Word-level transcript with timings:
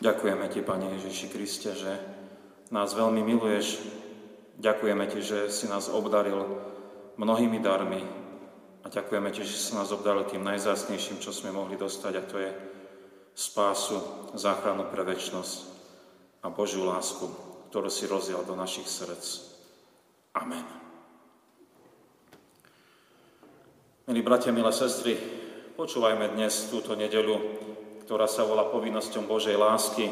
Ďakujeme 0.00 0.48
Ti, 0.48 0.64
Pane 0.64 0.96
Ježiši 0.96 1.26
Kriste, 1.28 1.76
že 1.76 1.92
nás 2.72 2.96
veľmi 2.96 3.20
miluješ. 3.20 3.84
Ďakujeme 4.56 5.04
Ti, 5.04 5.20
že 5.20 5.38
si 5.52 5.68
nás 5.68 5.92
obdaril 5.92 6.40
mnohými 7.20 7.60
darmi 7.60 8.00
a 8.80 8.88
ďakujeme 8.88 9.28
Ti, 9.28 9.44
že 9.44 9.60
si 9.60 9.76
nás 9.76 9.92
obdaril 9.92 10.24
tým 10.24 10.40
najzásnejším, 10.40 11.20
čo 11.20 11.36
sme 11.36 11.52
mohli 11.52 11.76
dostať 11.76 12.12
a 12.16 12.24
to 12.24 12.36
je 12.40 12.50
spásu, 13.36 14.00
záchranu 14.40 14.88
pre 14.88 15.04
väčnosť 15.04 15.68
a 16.40 16.48
Božiu 16.48 16.88
lásku, 16.88 17.28
ktorú 17.68 17.92
si 17.92 18.08
rozdiel 18.08 18.40
do 18.48 18.56
našich 18.56 18.88
srdc. 18.88 19.24
Amen. 20.32 20.64
Milí 24.08 24.24
bratia, 24.24 24.48
milé 24.48 24.72
sestry, 24.72 25.12
počúvajme 25.76 26.32
dnes 26.32 26.72
túto 26.72 26.96
nedelu, 26.96 27.68
ktorá 28.10 28.26
sa 28.26 28.42
volá 28.42 28.66
povinnosťou 28.66 29.22
Božej 29.22 29.54
lásky. 29.54 30.10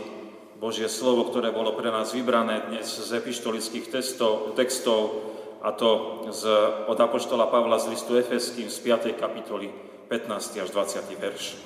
Božie 0.62 0.86
slovo, 0.86 1.34
ktoré 1.34 1.50
bolo 1.50 1.74
pre 1.74 1.90
nás 1.90 2.14
vybrané 2.14 2.70
dnes 2.70 2.86
z 2.86 3.10
epištolických 3.10 3.90
textov, 4.54 5.02
a 5.58 5.74
to 5.74 6.22
z, 6.30 6.46
od 6.86 6.94
Apoštola 6.94 7.50
Pavla 7.50 7.74
z 7.82 7.90
listu 7.90 8.14
Efeským 8.14 8.70
z 8.70 8.78
5. 8.86 9.18
kapitoly 9.18 9.74
15. 10.06 10.62
až 10.62 10.70
20. 10.70 11.10
verš. 11.18 11.58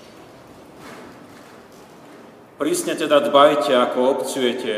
Prísne 2.57 2.97
teda 2.97 3.21
dbajte, 3.29 3.77
ako 3.77 4.25
obcujete, 4.25 4.75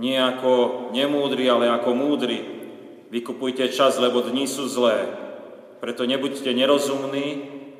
nie 0.00 0.16
ako 0.16 0.88
nemúdri, 0.96 1.44
ale 1.44 1.68
ako 1.68 1.92
múdri. 1.92 2.40
Vykupujte 3.12 3.68
čas, 3.68 4.00
lebo 4.00 4.24
dní 4.24 4.48
sú 4.48 4.64
zlé. 4.64 5.12
Preto 5.84 6.08
nebuďte 6.08 6.56
nerozumní, 6.56 7.28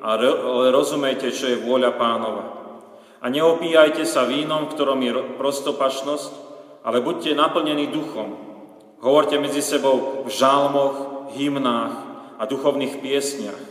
ale 0.05 0.69
rozumejte, 0.69 1.33
čo 1.33 1.49
je 1.49 1.65
vôľa 1.65 1.97
pánova. 1.97 2.60
A 3.21 3.29
neopíjajte 3.29 4.01
sa 4.03 4.25
vínom, 4.25 4.65
ktorom 4.65 4.97
je 5.05 5.37
prostopašnosť, 5.37 6.31
ale 6.81 7.05
buďte 7.05 7.37
naplnení 7.37 7.93
duchom. 7.93 8.33
Hovorte 9.01 9.37
medzi 9.37 9.61
sebou 9.61 10.25
v 10.25 10.29
žálmoch, 10.29 11.29
hymnách 11.37 11.93
a 12.41 12.43
duchovných 12.49 12.97
piesniach. 12.97 13.61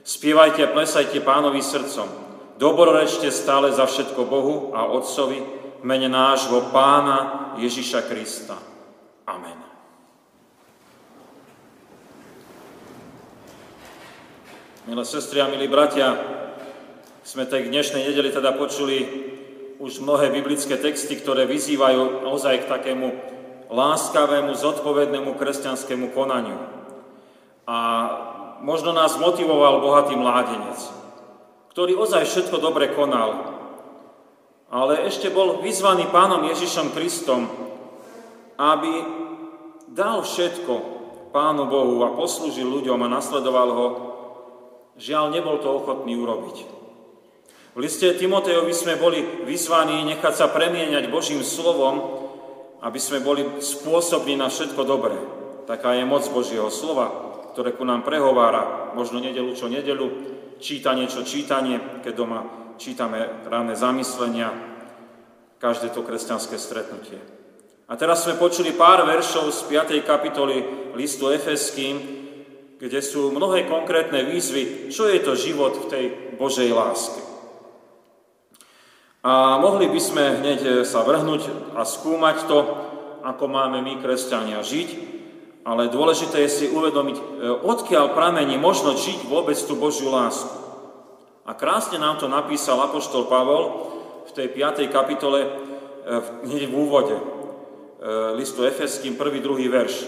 Spievajte 0.00 0.64
a 0.64 0.72
plesajte 0.72 1.20
pánovi 1.20 1.60
srdcom, 1.60 2.26
Dobrorečte 2.56 3.28
stále 3.28 3.68
za 3.68 3.84
všetko 3.84 4.24
Bohu 4.24 4.72
a 4.72 4.88
Otcovi 4.88 5.44
mene 5.84 6.08
nášho 6.08 6.72
Pána 6.72 7.52
Ježiša 7.60 8.08
Krista. 8.08 8.56
Amen. 9.28 9.60
Milé 14.88 15.04
sestry 15.04 15.44
a 15.44 15.52
milí 15.52 15.68
bratia, 15.68 16.16
sme 17.26 17.42
tej 17.42 17.66
dnešnej 17.66 18.06
nedeli 18.06 18.30
teda 18.30 18.54
počuli 18.54 19.02
už 19.82 19.98
mnohé 19.98 20.30
biblické 20.30 20.78
texty, 20.78 21.18
ktoré 21.18 21.42
vyzývajú 21.50 22.22
naozaj 22.22 22.62
k 22.62 22.70
takému 22.70 23.10
láskavému, 23.66 24.54
zodpovednému 24.54 25.34
kresťanskému 25.34 26.14
konaniu. 26.14 26.54
A 27.66 27.78
možno 28.62 28.94
nás 28.94 29.18
motivoval 29.18 29.82
bohatý 29.82 30.14
mládenec 30.14 30.96
ktorý 31.76 31.92
ozaj 31.92 32.24
všetko 32.24 32.56
dobre 32.56 32.88
konal, 32.96 33.52
ale 34.72 35.04
ešte 35.04 35.28
bol 35.28 35.60
vyzvaný 35.60 36.08
pánom 36.08 36.40
Ježišom 36.48 36.96
Kristom, 36.96 37.52
aby 38.56 39.04
dal 39.92 40.24
všetko 40.24 40.96
Pánu 41.36 41.68
Bohu 41.68 42.00
a 42.00 42.16
poslúžil 42.16 42.64
ľuďom 42.64 42.96
a 42.96 43.12
nasledoval 43.12 43.68
ho, 43.76 43.86
žiaľ 44.96 45.36
nebol 45.36 45.60
to 45.60 45.68
ochotný 45.68 46.16
urobiť. 46.16 46.64
V 47.76 47.84
liste 47.84 48.08
Timotejovi 48.16 48.72
sme 48.72 48.96
boli 48.96 49.44
vyzvaní 49.44 50.00
nechať 50.08 50.32
sa 50.32 50.46
premieňať 50.48 51.12
Božím 51.12 51.44
slovom, 51.44 52.24
aby 52.80 52.96
sme 52.96 53.20
boli 53.20 53.44
spôsobní 53.60 54.32
na 54.32 54.48
všetko 54.48 54.80
dobré. 54.88 55.12
Taká 55.68 55.92
je 55.92 56.08
moc 56.08 56.24
Božieho 56.32 56.72
slova, 56.72 57.12
ktoré 57.52 57.76
ku 57.76 57.84
nám 57.84 58.00
prehovára, 58.00 58.96
možno 58.96 59.20
nedelu 59.20 59.52
čo 59.52 59.68
nedelu, 59.68 60.08
čítanie 60.56 61.04
čo 61.04 61.20
čítanie, 61.20 62.00
keď 62.00 62.12
doma 62.16 62.40
čítame 62.80 63.44
ranné 63.44 63.76
zamyslenia, 63.76 64.56
každé 65.60 65.92
to 65.92 66.00
kresťanské 66.00 66.56
stretnutie. 66.56 67.20
A 67.92 68.00
teraz 68.00 68.24
sme 68.24 68.40
počuli 68.40 68.72
pár 68.72 69.04
veršov 69.04 69.52
z 69.52 69.60
5. 69.68 70.00
kapitoly 70.00 70.56
listu 70.96 71.28
Efeským, 71.28 72.00
kde 72.80 73.04
sú 73.04 73.36
mnohé 73.36 73.68
konkrétne 73.68 74.24
výzvy, 74.24 74.88
čo 74.88 75.12
je 75.12 75.20
to 75.20 75.36
život 75.36 75.76
v 75.76 75.88
tej 75.92 76.04
Božej 76.40 76.72
láske. 76.72 77.25
A 79.26 79.58
mohli 79.58 79.90
by 79.90 79.98
sme 79.98 80.38
hneď 80.38 80.86
sa 80.86 81.02
vrhnúť 81.02 81.74
a 81.74 81.82
skúmať 81.82 82.46
to, 82.46 82.58
ako 83.26 83.50
máme 83.50 83.82
my, 83.82 83.98
kresťania, 83.98 84.62
žiť, 84.62 84.88
ale 85.66 85.90
dôležité 85.90 86.46
je 86.46 86.50
si 86.62 86.66
uvedomiť, 86.70 87.16
e, 87.18 87.22
odkiaľ 87.58 88.14
pramení 88.14 88.54
možno 88.54 88.94
žiť 88.94 89.26
vôbec 89.26 89.58
tú 89.58 89.74
Božiu 89.74 90.14
lásku. 90.14 90.54
A 91.42 91.58
krásne 91.58 91.98
nám 91.98 92.22
to 92.22 92.30
napísal 92.30 92.78
Apoštol 92.86 93.26
Pavol 93.26 93.90
v 94.30 94.32
tej 94.38 94.46
5. 94.54 94.86
kapitole, 94.94 95.42
e, 95.42 95.50
hneď 96.46 96.70
v 96.70 96.74
úvode 96.78 97.18
e, 97.18 97.22
listu 98.38 98.62
Efeským, 98.62 99.18
prvý, 99.18 99.42
druhý 99.42 99.66
verš. 99.66 100.06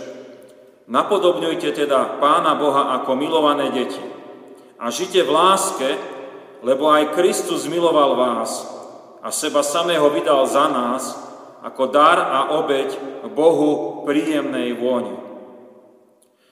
Napodobňujte 0.86 1.74
teda 1.74 2.22
Pána 2.22 2.54
Boha 2.54 2.94
ako 3.02 3.18
milované 3.18 3.74
deti 3.74 3.98
a 4.78 4.94
žite 4.94 5.26
v 5.26 5.34
láske, 5.34 5.88
lebo 6.62 6.86
aj 6.86 7.18
Kristus 7.18 7.66
miloval 7.66 8.14
vás 8.14 8.77
a 9.22 9.28
seba 9.34 9.66
samého 9.66 10.06
vydal 10.10 10.46
za 10.46 10.66
nás 10.70 11.28
ako 11.62 11.90
dar 11.90 12.18
a 12.18 12.40
obeď 12.54 12.94
Bohu 13.34 14.02
príjemnej 14.06 14.78
vône. 14.78 15.18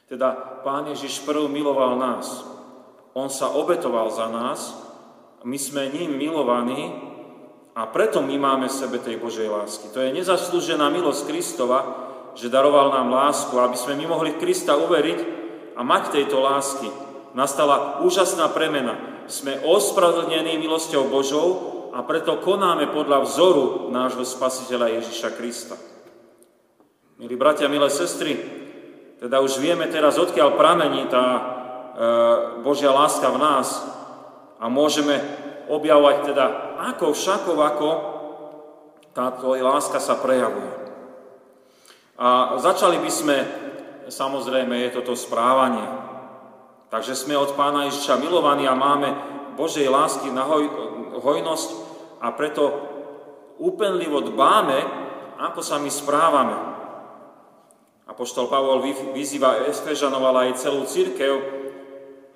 Teda 0.06 0.34
Pán 0.66 0.90
Ježiš 0.90 1.22
prv 1.22 1.46
miloval 1.46 1.98
nás. 1.98 2.42
On 3.14 3.30
sa 3.30 3.54
obetoval 3.54 4.10
za 4.10 4.26
nás, 4.30 4.74
my 5.46 5.58
sme 5.58 5.94
ním 5.94 6.18
milovaní 6.18 6.90
a 7.78 7.86
preto 7.86 8.18
my 8.18 8.34
máme 8.34 8.66
v 8.66 8.78
sebe 8.82 8.98
tej 8.98 9.22
Božej 9.22 9.46
lásky. 9.46 9.94
To 9.94 10.02
je 10.02 10.10
nezaslúžená 10.10 10.90
milosť 10.90 11.30
Kristova, 11.30 11.80
že 12.34 12.52
daroval 12.52 12.92
nám 12.92 13.08
lásku, 13.14 13.54
aby 13.56 13.78
sme 13.78 13.94
my 13.94 14.04
mohli 14.10 14.36
Krista 14.36 14.74
uveriť 14.76 15.18
a 15.78 15.80
mať 15.86 16.18
tejto 16.18 16.42
lásky. 16.42 16.88
Nastala 17.36 18.02
úžasná 18.02 18.48
premena. 18.50 19.24
Sme 19.30 19.60
ospravedlnení 19.62 20.56
milosťou 20.60 21.08
Božou 21.08 21.75
a 21.96 22.04
preto 22.04 22.36
konáme 22.44 22.92
podľa 22.92 23.24
vzoru 23.24 23.88
nášho 23.88 24.20
Spasiteľa 24.20 25.00
Ježiša 25.00 25.32
Krista. 25.32 25.80
Milí 27.16 27.40
bratia, 27.40 27.72
milé 27.72 27.88
sestry, 27.88 28.36
teda 29.16 29.40
už 29.40 29.56
vieme 29.56 29.88
teraz, 29.88 30.20
odkiaľ 30.20 30.60
pramení 30.60 31.08
tá 31.08 31.24
e, 31.24 31.40
Božia 32.60 32.92
láska 32.92 33.32
v 33.32 33.40
nás 33.40 33.80
a 34.60 34.68
môžeme 34.68 35.16
objavovať 35.72 36.16
teda, 36.28 36.46
ako 36.92 37.16
všakov, 37.16 37.56
ako 37.64 37.88
táto 39.16 39.56
láska 39.56 39.96
sa 39.96 40.20
prejavuje. 40.20 40.68
A 42.20 42.60
začali 42.60 43.00
by 43.00 43.08
sme, 43.08 43.36
samozrejme, 44.12 44.84
je 44.84 45.00
toto 45.00 45.16
správanie. 45.16 45.88
Takže 46.92 47.16
sme 47.16 47.40
od 47.40 47.56
Pána 47.56 47.88
Ježiša 47.88 48.20
milovaní 48.20 48.68
a 48.68 48.76
máme 48.76 49.08
Božej 49.56 49.88
lásky 49.88 50.28
na 50.28 50.44
hoj, 50.44 50.68
hojnosť 51.24 51.85
a 52.20 52.32
preto 52.32 52.64
úpenlivo 53.60 54.20
dbáme, 54.20 54.78
ako 55.36 55.60
sa 55.60 55.76
my 55.76 55.90
správame. 55.92 56.56
Apoštol 58.06 58.46
Pavol 58.48 58.80
vyzýva 59.12 59.66
Efežanov, 59.66 60.22
ale 60.24 60.50
aj 60.50 60.62
celú 60.62 60.86
církev, 60.86 61.32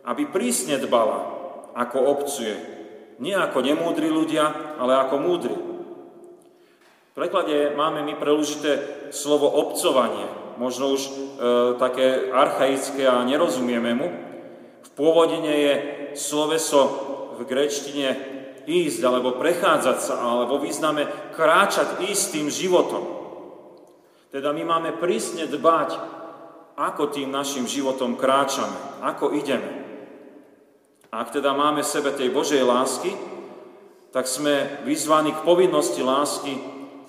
aby 0.05 0.27
prísne 0.29 0.77
dbala, 0.83 1.19
ako 1.79 1.99
obcuje. 2.11 2.55
Nie 3.21 3.39
ako 3.39 3.63
nemúdri 3.63 4.11
ľudia, 4.11 4.77
ale 4.81 4.99
ako 4.99 5.17
múdri. 5.21 5.57
V 7.11 7.13
preklade 7.15 7.77
máme 7.77 8.03
my 8.03 8.17
prelužité 8.17 8.81
slovo 9.13 9.51
obcovanie, 9.51 10.25
možno 10.57 10.95
už 10.95 11.03
e, 11.05 11.13
také 11.77 12.31
archaické 12.33 13.05
a 13.05 13.21
nerozumieme 13.27 13.93
mu. 13.93 14.09
V 14.81 14.91
pôvodine 14.97 15.53
je 15.53 15.75
sloveso 16.17 16.81
v 17.37 17.45
grečtine 17.45 18.30
ísť, 18.71 19.03
alebo 19.03 19.35
prechádzať 19.35 19.99
sa, 19.99 20.15
alebo 20.23 20.63
význame 20.63 21.35
kráčať 21.35 22.07
istým 22.07 22.47
životom. 22.47 23.03
Teda 24.31 24.55
my 24.55 24.63
máme 24.63 24.91
prísne 25.03 25.51
dbať, 25.51 25.99
ako 26.79 27.11
tým 27.11 27.35
našim 27.35 27.67
životom 27.67 28.15
kráčame, 28.15 29.03
ako 29.03 29.35
ideme. 29.35 29.83
Ak 31.11 31.35
teda 31.35 31.51
máme 31.51 31.83
v 31.83 31.93
sebe 31.93 32.15
tej 32.15 32.31
Božej 32.31 32.63
lásky, 32.63 33.11
tak 34.15 34.31
sme 34.31 34.83
vyzvaní 34.87 35.35
k 35.35 35.43
povinnosti 35.43 36.03
lásky 36.07 36.55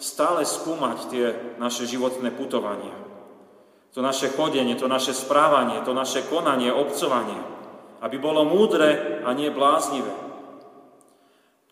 stále 0.02 0.42
skúmať 0.42 0.98
tie 1.14 1.26
naše 1.62 1.86
životné 1.86 2.34
putovania. 2.34 2.94
To 3.94 4.02
naše 4.02 4.34
chodenie, 4.34 4.74
to 4.74 4.90
naše 4.90 5.14
správanie, 5.14 5.86
to 5.86 5.94
naše 5.94 6.26
konanie, 6.26 6.74
obcovanie, 6.74 7.38
aby 8.02 8.18
bolo 8.18 8.42
múdre 8.48 9.22
a 9.22 9.30
nie 9.38 9.54
bláznivé. 9.54 10.31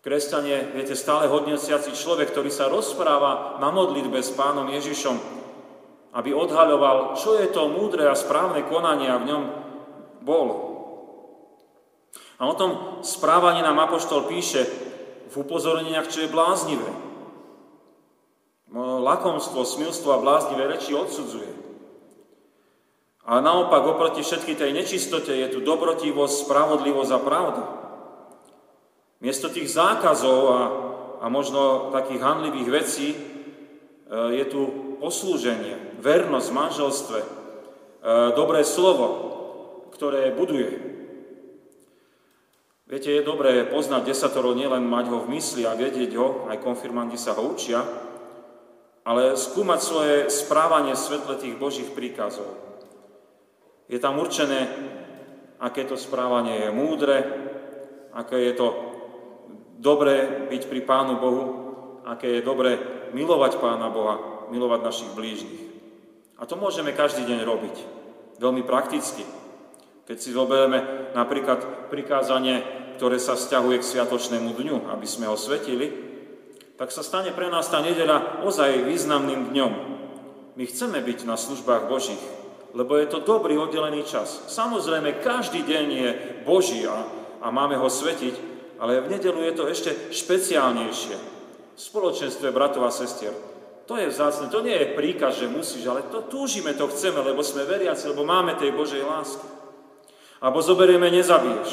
Kresťanie, 0.00 0.72
viete, 0.72 0.96
stále 0.96 1.28
hodnociaci 1.28 1.92
človek, 1.92 2.32
ktorý 2.32 2.48
sa 2.48 2.72
rozpráva 2.72 3.60
na 3.60 3.68
modlitbe 3.68 4.16
s 4.24 4.32
pánom 4.32 4.64
Ježišom, 4.72 5.12
aby 6.16 6.32
odhaľoval, 6.32 7.20
čo 7.20 7.36
je 7.36 7.52
to 7.52 7.68
múdre 7.68 8.08
a 8.08 8.16
správne 8.16 8.64
konanie 8.64 9.12
a 9.12 9.20
v 9.20 9.28
ňom 9.28 9.42
bol. 10.24 10.48
A 12.40 12.48
o 12.48 12.56
tom 12.56 13.04
správaní 13.04 13.60
nám 13.60 13.76
Apoštol 13.84 14.24
píše 14.24 14.64
v 15.28 15.34
upozorneniach, 15.36 16.08
čo 16.08 16.24
je 16.24 16.32
bláznivé. 16.32 16.90
Lakomstvo, 19.04 19.68
smilstvo 19.68 20.16
a 20.16 20.22
bláznivé 20.24 20.64
reči 20.64 20.96
odsudzuje. 20.96 21.52
A 23.28 23.44
naopak, 23.44 23.84
oproti 23.84 24.24
všetky 24.24 24.56
tej 24.56 24.72
nečistote 24.72 25.28
je 25.28 25.52
tu 25.52 25.58
dobrotivosť, 25.60 26.48
spravodlivosť 26.48 27.12
a 27.12 27.20
pravda. 27.20 27.62
Miesto 29.20 29.52
tých 29.52 29.68
zákazov 29.68 30.40
a, 30.48 30.60
a 31.20 31.26
možno 31.28 31.92
takých 31.92 32.24
hanlivých 32.24 32.68
vecí 32.72 33.08
e, 33.12 33.18
je 34.32 34.44
tu 34.48 34.60
poslúženie, 34.96 36.00
vernosť 36.00 36.48
v 36.48 36.56
manželstve, 36.56 37.18
e, 37.20 37.28
dobré 38.32 38.64
slovo, 38.64 39.08
ktoré 39.92 40.32
buduje. 40.32 40.72
Viete, 42.88 43.12
je 43.12 43.22
dobré 43.22 43.68
poznať 43.68 44.08
desatoro, 44.08 44.56
nielen 44.56 44.88
mať 44.88 45.12
ho 45.12 45.20
v 45.20 45.36
mysli 45.36 45.68
a 45.68 45.76
vedieť 45.76 46.16
ho, 46.16 46.48
aj 46.48 46.64
konfirmandi 46.64 47.20
sa 47.20 47.36
ho 47.36 47.44
učia, 47.44 47.84
ale 49.04 49.36
skúmať 49.36 49.80
svoje 49.84 50.16
správanie 50.32 50.96
v 50.96 51.04
svetle 51.04 51.36
tých 51.36 51.60
Božích 51.60 51.92
príkazov. 51.92 52.56
Je 53.84 54.00
tam 54.00 54.16
určené, 54.16 54.64
aké 55.60 55.84
to 55.84 56.00
správanie 56.00 56.66
je 56.66 56.68
múdre, 56.72 57.16
aké 58.16 58.48
je 58.48 58.54
to 58.56 58.89
dobré 59.80 60.46
byť 60.52 60.62
pri 60.68 60.80
Pánu 60.84 61.16
Bohu, 61.16 61.44
aké 62.04 62.38
je 62.38 62.46
dobré 62.46 62.76
milovať 63.16 63.56
Pána 63.56 63.88
Boha, 63.88 64.46
milovať 64.52 64.80
našich 64.84 65.10
blížnych. 65.16 65.62
A 66.36 66.44
to 66.44 66.60
môžeme 66.60 66.92
každý 66.92 67.24
deň 67.24 67.40
robiť. 67.48 67.76
Veľmi 68.40 68.64
prakticky. 68.64 69.24
Keď 70.04 70.16
si 70.16 70.36
zoberieme 70.36 71.12
napríklad 71.16 71.88
prikázanie, 71.92 72.64
ktoré 72.96 73.16
sa 73.16 73.36
vzťahuje 73.36 73.80
k 73.80 73.88
sviatočnému 73.88 74.52
dňu, 74.52 74.76
aby 74.92 75.06
sme 75.08 75.28
ho 75.28 75.36
svetili, 75.36 75.88
tak 76.80 76.92
sa 76.92 77.04
stane 77.04 77.32
pre 77.36 77.52
nás 77.52 77.68
tá 77.68 77.84
nedeľa 77.84 78.44
ozaj 78.44 78.88
významným 78.88 79.52
dňom. 79.52 79.72
My 80.56 80.64
chceme 80.64 81.00
byť 81.04 81.28
na 81.28 81.36
službách 81.36 81.88
Božích, 81.92 82.20
lebo 82.72 82.96
je 82.96 83.08
to 83.08 83.20
dobrý 83.20 83.60
oddelený 83.60 84.08
čas. 84.08 84.48
Samozrejme, 84.48 85.20
každý 85.20 85.60
deň 85.60 85.86
je 85.92 86.08
Boží 86.48 86.88
a, 86.88 87.04
a 87.44 87.46
máme 87.52 87.76
ho 87.76 87.88
svetiť, 87.88 88.49
ale 88.80 89.04
v 89.04 89.12
nedelu 89.12 89.40
je 89.44 89.52
to 89.52 89.64
ešte 89.68 89.90
špeciálnejšie. 90.08 91.16
V 91.76 91.80
spoločenstve 91.80 92.48
bratov 92.48 92.88
a 92.88 92.92
sestier. 92.92 93.32
To 93.84 93.98
je 93.98 94.08
vzácne, 94.08 94.48
to 94.48 94.64
nie 94.64 94.72
je 94.72 94.94
príkaz, 94.96 95.36
že 95.36 95.50
musíš, 95.50 95.84
ale 95.84 96.08
to 96.08 96.24
túžime, 96.30 96.72
to 96.72 96.88
chceme, 96.88 97.20
lebo 97.20 97.44
sme 97.44 97.68
veriaci, 97.68 98.08
lebo 98.08 98.24
máme 98.24 98.56
tej 98.56 98.72
Božej 98.72 99.02
lásky. 99.02 99.44
Alebo 100.40 100.64
zoberieme, 100.64 101.12
nezabiješ. 101.12 101.70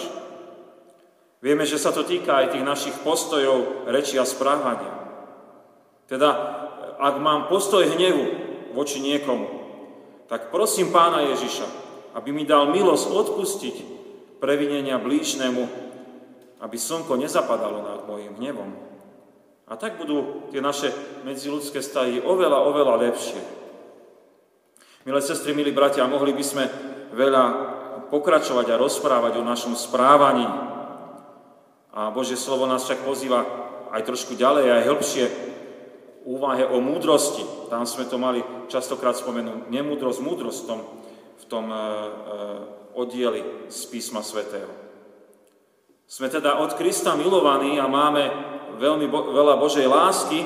Vieme, 1.39 1.63
že 1.63 1.77
sa 1.77 1.93
to 1.93 2.01
týka 2.03 2.43
aj 2.43 2.57
tých 2.57 2.65
našich 2.65 2.95
postojov, 3.05 3.87
reči 3.87 4.17
a 4.17 4.25
správania. 4.25 4.91
Teda, 6.09 6.29
ak 6.97 7.15
mám 7.21 7.45
postoj 7.47 7.85
hnevu 7.85 8.25
voči 8.73 8.97
niekomu, 8.99 9.47
tak 10.25 10.49
prosím 10.49 10.89
pána 10.89 11.23
Ježiša, 11.31 11.67
aby 12.17 12.33
mi 12.33 12.43
dal 12.43 12.73
milosť 12.73 13.07
odpustiť 13.13 13.75
previnenia 14.41 14.97
blížnemu 14.97 15.86
aby 16.61 16.77
slnko 16.77 17.15
nezapadalo 17.17 17.85
nad 17.85 17.99
mojim 18.09 18.33
hnevom. 18.37 18.71
A 19.67 19.75
tak 19.75 19.99
budú 19.99 20.47
tie 20.49 20.63
naše 20.63 20.95
medziludské 21.27 21.83
stavy 21.83 22.23
oveľa, 22.23 22.63
oveľa 22.71 22.95
lepšie. 23.03 23.41
Milé 25.03 25.19
sestry, 25.19 25.51
milí 25.51 25.75
bratia, 25.75 26.07
mohli 26.07 26.31
by 26.31 26.43
sme 26.43 26.65
veľa 27.11 27.43
pokračovať 28.07 28.67
a 28.71 28.79
rozprávať 28.79 29.39
o 29.39 29.47
našom 29.47 29.75
správaní. 29.75 30.47
A 31.91 32.11
Božie 32.15 32.39
slovo 32.39 32.63
nás 32.63 32.87
však 32.87 33.03
pozýva 33.03 33.43
aj 33.91 34.07
trošku 34.07 34.39
ďalej, 34.39 34.71
aj 34.71 34.87
hĺbšie 34.87 35.25
úvahe 36.27 36.67
o 36.67 36.79
múdrosti. 36.83 37.43
Tam 37.71 37.87
sme 37.87 38.07
to 38.07 38.19
mali 38.19 38.43
častokrát 38.67 39.15
spomenúť 39.15 39.71
nemúdrosť, 39.71 40.19
múdrosť 40.19 40.59
v 40.63 40.67
tom, 40.67 40.79
v 41.39 41.45
tom 41.47 41.65
e, 41.71 41.75
e, 41.75 41.81
oddieli 42.99 43.41
z 43.71 43.81
písma 43.87 44.19
svätého. 44.19 44.86
Sme 46.07 46.31
teda 46.31 46.63
od 46.63 46.71
Krista 46.79 47.19
milovaní 47.19 47.75
a 47.75 47.91
máme 47.91 48.31
veľmi 48.79 49.11
bo- 49.11 49.27
veľa 49.35 49.59
Božej 49.59 49.91
lásky 49.91 50.39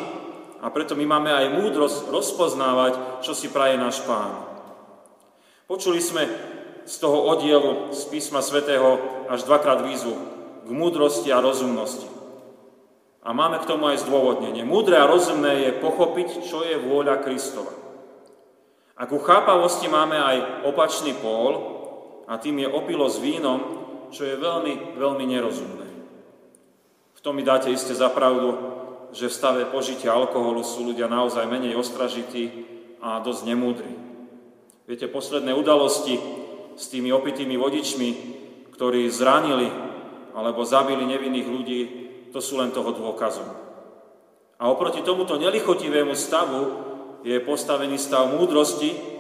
a 0.58 0.74
preto 0.74 0.98
my 0.98 1.06
máme 1.06 1.30
aj 1.30 1.54
múdrosť 1.54 2.10
rozpoznávať, 2.10 3.22
čo 3.22 3.38
si 3.38 3.46
praje 3.54 3.78
náš 3.78 4.02
Pán. 4.02 4.42
Počuli 5.69 6.02
sme 6.02 6.25
z 6.90 6.96
toho 6.98 7.30
oddielu 7.30 7.94
z 7.94 8.02
písma 8.10 8.42
svätého 8.42 8.98
až 9.30 9.46
dvakrát 9.46 9.86
výzvu 9.86 10.18
k 10.66 10.69
múdrosti 10.74 11.30
a 11.30 11.46
rozumnosti. 11.46 12.10
A 13.22 13.30
máme 13.30 13.62
k 13.62 13.69
tomu 13.69 13.94
aj 13.94 14.02
zdôvodnenie. 14.02 14.66
Múdre 14.66 14.98
a 14.98 15.06
rozumné 15.06 15.69
je 15.69 15.78
pochopiť, 15.78 16.42
čo 16.42 16.66
je 16.66 16.74
vôľa 16.81 17.22
Kristova. 17.22 17.69
A 18.98 19.06
ku 19.06 19.22
chápavosti 19.22 19.86
máme 19.86 20.18
aj 20.18 20.66
opačný 20.66 21.13
pól, 21.22 21.78
a 22.25 22.40
tým 22.40 22.63
je 22.63 22.69
opilo 22.69 23.06
s 23.12 23.19
vínom, 23.19 23.81
čo 24.12 24.28
je 24.28 24.36
veľmi, 24.36 25.00
veľmi 25.00 25.25
nerozumné. 25.25 25.88
V 27.16 27.19
tom 27.24 27.40
mi 27.40 27.48
dáte 27.48 27.72
iste 27.72 27.96
za 27.96 28.12
pravdu, 28.12 28.54
že 29.16 29.28
v 29.28 29.38
stave 29.38 29.62
požitia 29.68 30.12
alkoholu 30.12 30.63
sú 30.63 30.88
ľudia 30.88 31.08
naozaj 31.08 31.48
menej 31.48 31.80
ostražití 31.80 32.68
a 33.00 33.24
dosť 33.24 33.42
nemúdri. 33.48 33.92
Viete, 34.88 35.08
posledné 35.08 35.56
udalosti 35.56 36.19
s 36.75 36.88
tými 36.92 37.12
opitými 37.12 37.56
vodičmi, 37.56 38.10
ktorí 38.75 39.08
zranili 39.12 39.68
alebo 40.31 40.63
zabili 40.63 41.04
nevinných 41.08 41.48
ľudí, 41.48 41.81
to 42.31 42.40
sú 42.40 42.60
len 42.60 42.72
toho 42.72 42.96
dôkazom. 42.96 43.48
A 44.62 44.63
oproti 44.72 45.04
tomuto 45.04 45.36
nelichotivému 45.36 46.16
stavu 46.16 46.62
je 47.28 47.38
postavený 47.44 48.00
stav 48.00 48.31
múdrosti, 48.31 49.11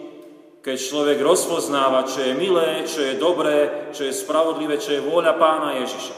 keď 0.61 0.77
človek 0.77 1.17
rozpoznáva, 1.25 2.05
čo 2.05 2.21
je 2.21 2.37
milé, 2.37 2.85
čo 2.85 3.01
je 3.01 3.17
dobré, 3.17 3.89
čo 3.97 4.05
je 4.05 4.13
spravodlivé, 4.13 4.77
čo 4.77 4.93
je 4.93 5.01
vôľa 5.01 5.33
pána 5.41 5.81
Ježiša. 5.81 6.15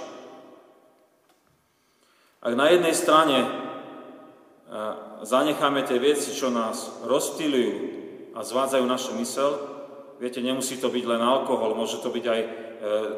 Ak 2.44 2.54
na 2.60 2.68
jednej 2.76 2.92
strane 2.92 3.38
zanecháme 5.24 5.88
tie 5.88 5.96
veci, 5.96 6.36
čo 6.36 6.52
nás 6.52 6.92
rozptýľujú 7.08 7.74
a 8.36 8.44
zvádzajú 8.44 8.84
našu 8.84 9.16
mysel, 9.24 9.56
viete, 10.20 10.44
nemusí 10.44 10.76
to 10.76 10.92
byť 10.92 11.04
len 11.08 11.24
alkohol, 11.24 11.72
môže 11.72 12.04
to 12.04 12.12
byť 12.12 12.26
aj 12.28 12.42
e, 12.44 12.48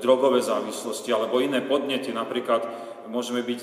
drogové 0.03 0.45
závislosti 0.45 1.09
alebo 1.09 1.41
iné 1.41 1.65
podnety, 1.65 2.13
napríklad 2.13 2.65
môžeme 3.09 3.41
byť 3.41 3.59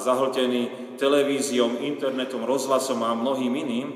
zahltení 0.00 0.96
televíziou, 1.00 1.80
internetom, 1.80 2.44
rozhlasom 2.44 3.00
a 3.04 3.16
mnohým 3.16 3.52
iným. 3.56 3.88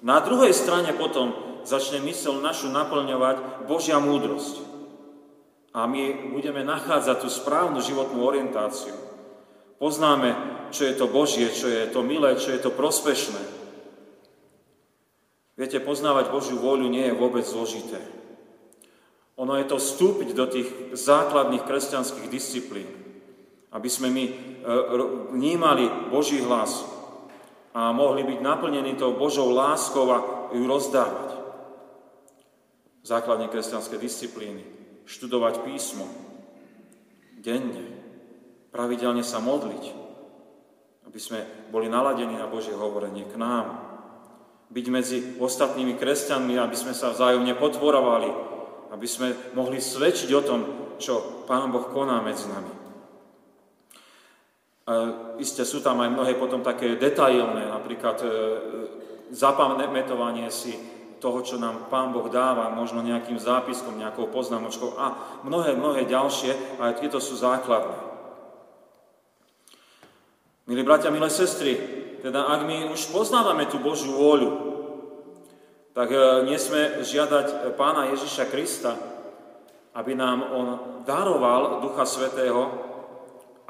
Na 0.00 0.20
druhej 0.24 0.56
strane 0.56 0.96
potom 0.96 1.49
začne 1.64 2.00
mysel 2.04 2.40
našu 2.40 2.68
naplňovať 2.72 3.66
Božia 3.66 4.00
múdrosť. 4.00 4.70
A 5.70 5.86
my 5.86 6.34
budeme 6.34 6.66
nachádzať 6.66 7.16
tú 7.22 7.28
správnu 7.30 7.78
životnú 7.78 8.26
orientáciu. 8.26 8.94
Poznáme, 9.78 10.34
čo 10.74 10.84
je 10.84 10.94
to 10.98 11.06
Božie, 11.06 11.48
čo 11.54 11.70
je 11.70 11.88
to 11.88 12.02
milé, 12.02 12.36
čo 12.36 12.50
je 12.50 12.60
to 12.60 12.74
prospešné. 12.74 13.40
Viete, 15.54 15.78
poznávať 15.78 16.32
Božiu 16.32 16.56
vôľu 16.58 16.88
nie 16.88 17.06
je 17.06 17.14
vôbec 17.14 17.44
zložité. 17.44 18.00
Ono 19.40 19.56
je 19.56 19.66
to 19.68 19.80
vstúpiť 19.80 20.36
do 20.36 20.44
tých 20.48 20.68
základných 20.92 21.64
kresťanských 21.64 22.28
disciplín, 22.28 22.88
aby 23.72 23.88
sme 23.88 24.12
my 24.12 24.24
e, 24.26 24.32
vnímali 25.32 26.12
Boží 26.12 26.44
hlas 26.44 26.84
a 27.72 27.94
mohli 27.94 28.26
byť 28.26 28.38
naplnení 28.42 28.98
tou 28.98 29.14
Božou 29.16 29.48
láskou 29.54 30.12
a 30.12 30.18
ju 30.52 30.66
rozdávať 30.66 31.29
základne 33.10 33.50
kresťanské 33.50 33.98
disciplíny, 33.98 34.62
študovať 35.10 35.66
písmo, 35.66 36.06
denne, 37.42 37.90
pravidelne 38.70 39.26
sa 39.26 39.42
modliť, 39.42 39.84
aby 41.10 41.18
sme 41.18 41.42
boli 41.74 41.90
naladení 41.90 42.38
na 42.38 42.46
Božie 42.46 42.70
hovorenie 42.70 43.26
k 43.26 43.34
nám, 43.34 43.90
byť 44.70 44.86
medzi 44.86 45.18
ostatnými 45.42 45.98
kresťanmi, 45.98 46.54
aby 46.54 46.76
sme 46.78 46.94
sa 46.94 47.10
vzájomne 47.10 47.58
potvorovali, 47.58 48.30
aby 48.94 49.06
sme 49.10 49.34
mohli 49.58 49.82
svedčiť 49.82 50.30
o 50.38 50.42
tom, 50.46 50.60
čo 51.02 51.42
Pán 51.50 51.74
Boh 51.74 51.90
koná 51.90 52.22
medzi 52.22 52.46
nami. 52.46 52.70
A 54.86 54.92
isté 55.42 55.66
sú 55.66 55.82
tam 55.82 55.98
aj 55.98 56.14
mnohé 56.14 56.38
potom 56.38 56.62
také 56.62 56.94
detailné, 56.94 57.66
napríklad 57.66 58.16
e, 58.22 58.26
zapamätovanie 59.34 60.46
si 60.50 60.99
toho, 61.20 61.44
čo 61.44 61.60
nám 61.60 61.92
Pán 61.92 62.10
Boh 62.16 62.26
dáva, 62.32 62.72
možno 62.72 63.04
nejakým 63.04 63.36
zápiskom, 63.36 64.00
nejakou 64.00 64.32
poznámočkou 64.32 64.96
a 64.96 65.38
mnohé, 65.44 65.76
mnohé 65.76 66.08
ďalšie, 66.08 66.80
ale 66.80 66.96
tieto 66.96 67.20
sú 67.20 67.36
základné. 67.36 68.10
Milí 70.66 70.82
bratia, 70.82 71.12
milé 71.12 71.28
sestry, 71.28 71.76
teda 72.24 72.48
ak 72.48 72.64
my 72.64 72.76
už 72.90 73.12
poznávame 73.12 73.68
tú 73.68 73.76
Božiu 73.80 74.16
vôľu, 74.16 74.50
tak 75.92 76.08
e, 76.14 76.46
nesme 76.46 77.02
žiadať 77.02 77.74
Pána 77.74 78.08
Ježiša 78.14 78.44
Krista, 78.48 78.94
aby 79.92 80.14
nám 80.14 80.38
On 80.54 80.68
daroval 81.02 81.82
Ducha 81.82 82.06
Svetého, 82.06 82.89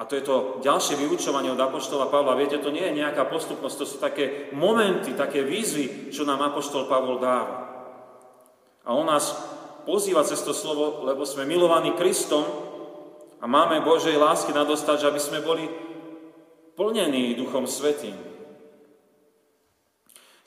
a 0.00 0.08
to 0.08 0.16
je 0.16 0.24
to 0.24 0.64
ďalšie 0.64 0.96
vyučovanie 0.96 1.52
od 1.52 1.60
Apoštola 1.60 2.08
Pavla. 2.08 2.32
Viete, 2.32 2.56
to 2.56 2.72
nie 2.72 2.80
je 2.88 3.04
nejaká 3.04 3.28
postupnosť, 3.28 3.76
to 3.76 3.84
sú 3.84 3.96
také 4.00 4.48
momenty, 4.56 5.12
také 5.12 5.44
výzvy, 5.44 6.08
čo 6.08 6.24
nám 6.24 6.40
Apoštol 6.40 6.88
Pavol 6.88 7.20
dáva. 7.20 7.68
A 8.88 8.96
on 8.96 9.04
nás 9.04 9.36
pozýva 9.84 10.24
cez 10.24 10.40
to 10.40 10.56
slovo, 10.56 11.04
lebo 11.04 11.28
sme 11.28 11.44
milovaní 11.44 11.92
Kristom 12.00 12.48
a 13.40 13.44
máme 13.44 13.84
Božej 13.84 14.16
lásky 14.16 14.56
nadostať, 14.56 15.04
aby 15.04 15.20
sme 15.20 15.44
boli 15.44 15.68
plnení 16.80 17.36
Duchom 17.36 17.68
Svetým. 17.68 18.16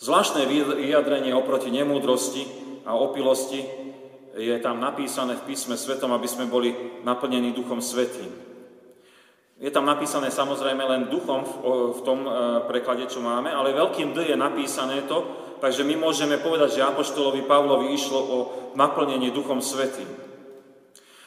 Zvláštne 0.01 0.50
vyjadrenie 0.50 1.29
oproti 1.29 1.69
nemúdrosti 1.69 2.41
a 2.89 2.98
opilosti 2.98 3.62
je 4.33 4.57
tam 4.65 4.81
napísané 4.81 5.38
v 5.38 5.45
písme 5.45 5.77
svetom, 5.77 6.10
aby 6.10 6.25
sme 6.25 6.50
boli 6.50 6.74
naplnení 7.05 7.53
Duchom 7.53 7.86
Svetým. 7.86 8.52
Je 9.63 9.72
tam 9.72 9.88
napísané 9.88 10.27
samozrejme 10.27 10.84
len 10.84 11.08
duchom 11.08 11.39
v, 11.96 12.00
tom 12.03 12.27
e, 12.27 12.29
preklade, 12.67 13.08
čo 13.08 13.24
máme, 13.24 13.48
ale 13.48 13.72
veľkým 13.72 14.12
D 14.12 14.27
je 14.27 14.36
napísané 14.36 15.08
to, 15.08 15.24
takže 15.63 15.88
my 15.88 15.96
môžeme 15.96 16.36
povedať, 16.36 16.75
že 16.75 16.84
Apoštolovi 16.84 17.48
Pavlovi 17.48 17.96
išlo 17.96 18.20
o 18.20 18.38
naplnenie 18.75 19.32
Duchom 19.32 19.63
Svetým. 19.63 20.12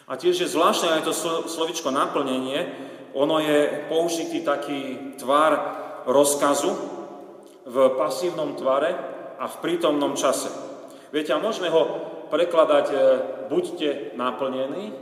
A 0.04 0.20
tiež 0.20 0.36
je 0.44 0.52
zvláštne 0.52 1.00
aj 1.00 1.08
to 1.08 1.16
slovičko 1.48 1.88
naplnenie, 1.88 2.60
ono 3.16 3.40
je 3.40 3.88
použitý 3.88 4.44
taký 4.44 5.16
tvar 5.16 5.52
rozkazu 6.04 6.76
v 7.64 7.76
pasívnom 7.96 8.52
tvare 8.52 8.92
a 9.40 9.48
v 9.48 9.56
prítomnom 9.64 10.12
čase. 10.12 10.52
Viete, 11.08 11.32
a 11.32 11.40
môžeme 11.40 11.72
ho 11.72 11.82
prekladať 12.28 12.86
e, 12.92 12.96
buďte 13.48 14.12
naplnení, 14.12 14.92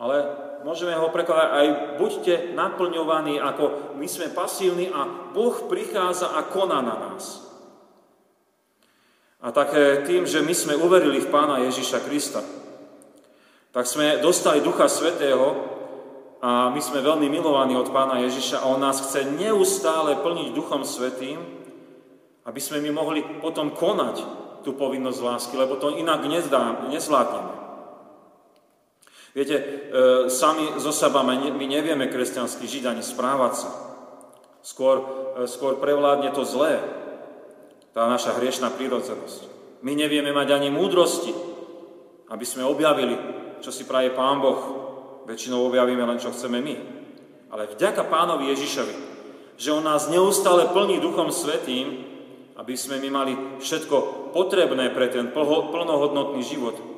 ale 0.00 0.16
môžeme 0.64 0.96
ho 0.96 1.12
prekladať 1.12 1.48
aj 1.52 1.66
buďte 2.00 2.34
naplňovaní, 2.56 3.36
ako 3.36 3.94
my 4.00 4.06
sme 4.08 4.32
pasívni 4.32 4.88
a 4.88 5.30
Boh 5.36 5.68
prichádza 5.68 6.32
a 6.32 6.40
koná 6.48 6.80
na 6.80 6.96
nás. 6.96 7.44
A 9.44 9.52
také 9.52 10.00
tým, 10.08 10.24
že 10.24 10.40
my 10.40 10.56
sme 10.56 10.80
uverili 10.80 11.20
v 11.20 11.28
Pána 11.28 11.60
Ježiša 11.68 12.00
Krista, 12.08 12.40
tak 13.76 13.84
sme 13.84 14.24
dostali 14.24 14.64
Ducha 14.64 14.88
Svetého 14.88 15.68
a 16.40 16.72
my 16.72 16.80
sme 16.80 17.04
veľmi 17.04 17.28
milovaní 17.28 17.76
od 17.76 17.92
Pána 17.92 18.24
Ježiša 18.24 18.64
a 18.64 18.68
On 18.72 18.80
nás 18.80 19.04
chce 19.04 19.36
neustále 19.36 20.16
plniť 20.16 20.56
Duchom 20.56 20.80
Svetým, 20.88 21.44
aby 22.48 22.60
sme 22.60 22.80
my 22.80 22.90
mohli 22.92 23.20
potom 23.20 23.76
konať 23.76 24.16
tú 24.64 24.72
povinnosť 24.72 25.20
lásky, 25.20 25.54
lebo 25.60 25.76
to 25.76 25.92
inak 25.92 26.24
nezvládneme. 26.88 27.63
Viete, 29.34 29.58
e, 29.58 29.66
sami 30.30 30.78
zo 30.78 30.94
seba 30.94 31.26
my 31.26 31.66
nevieme 31.66 32.06
kresťanský 32.06 32.70
žiť 32.70 32.84
ani 32.86 33.02
správať 33.02 33.66
sa. 33.66 33.70
Skôr, 34.62 34.96
e, 35.42 35.50
skôr 35.50 35.82
prevládne 35.82 36.30
to 36.30 36.46
zlé, 36.46 36.78
tá 37.90 38.06
naša 38.06 38.38
hriešná 38.38 38.70
prírodzenosť. 38.78 39.50
My 39.82 39.98
nevieme 39.98 40.30
mať 40.30 40.54
ani 40.54 40.70
múdrosti, 40.70 41.34
aby 42.30 42.46
sme 42.46 42.62
objavili, 42.62 43.18
čo 43.58 43.74
si 43.74 43.82
praje 43.82 44.14
Pán 44.14 44.38
Boh, 44.38 44.62
väčšinou 45.26 45.66
objavíme 45.66 46.06
len, 46.06 46.22
čo 46.22 46.30
chceme 46.30 46.62
my. 46.62 46.74
Ale 47.50 47.74
vďaka 47.74 48.06
pánovi 48.06 48.54
Ježišovi, 48.54 48.94
že 49.58 49.74
on 49.74 49.82
nás 49.82 50.06
neustále 50.06 50.70
plní 50.70 51.02
Duchom 51.02 51.34
Svetým, 51.34 52.06
aby 52.54 52.78
sme 52.78 53.02
my 53.02 53.08
mali 53.10 53.32
všetko 53.58 54.30
potrebné 54.30 54.94
pre 54.94 55.10
ten 55.10 55.34
plnohodnotný 55.34 56.42
život 56.46 56.93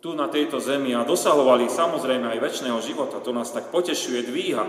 tu 0.00 0.16
na 0.16 0.32
tejto 0.32 0.60
zemi 0.60 0.96
a 0.96 1.04
dosahovali 1.04 1.68
samozrejme 1.68 2.26
aj 2.32 2.42
väčšného 2.42 2.80
života. 2.80 3.20
To 3.20 3.32
nás 3.36 3.52
tak 3.52 3.68
potešuje, 3.68 4.24
dvíha. 4.24 4.66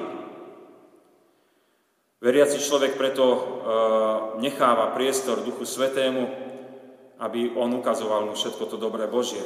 Veriaci 2.22 2.62
človek 2.62 3.00
preto 3.00 3.26
e, 3.26 3.40
necháva 4.44 4.94
priestor 4.94 5.42
Duchu 5.42 5.66
Svetému, 5.66 6.24
aby 7.18 7.56
on 7.58 7.74
ukazoval 7.80 8.30
mu 8.30 8.34
všetko 8.38 8.70
to 8.70 8.78
dobré 8.78 9.10
Božie 9.10 9.42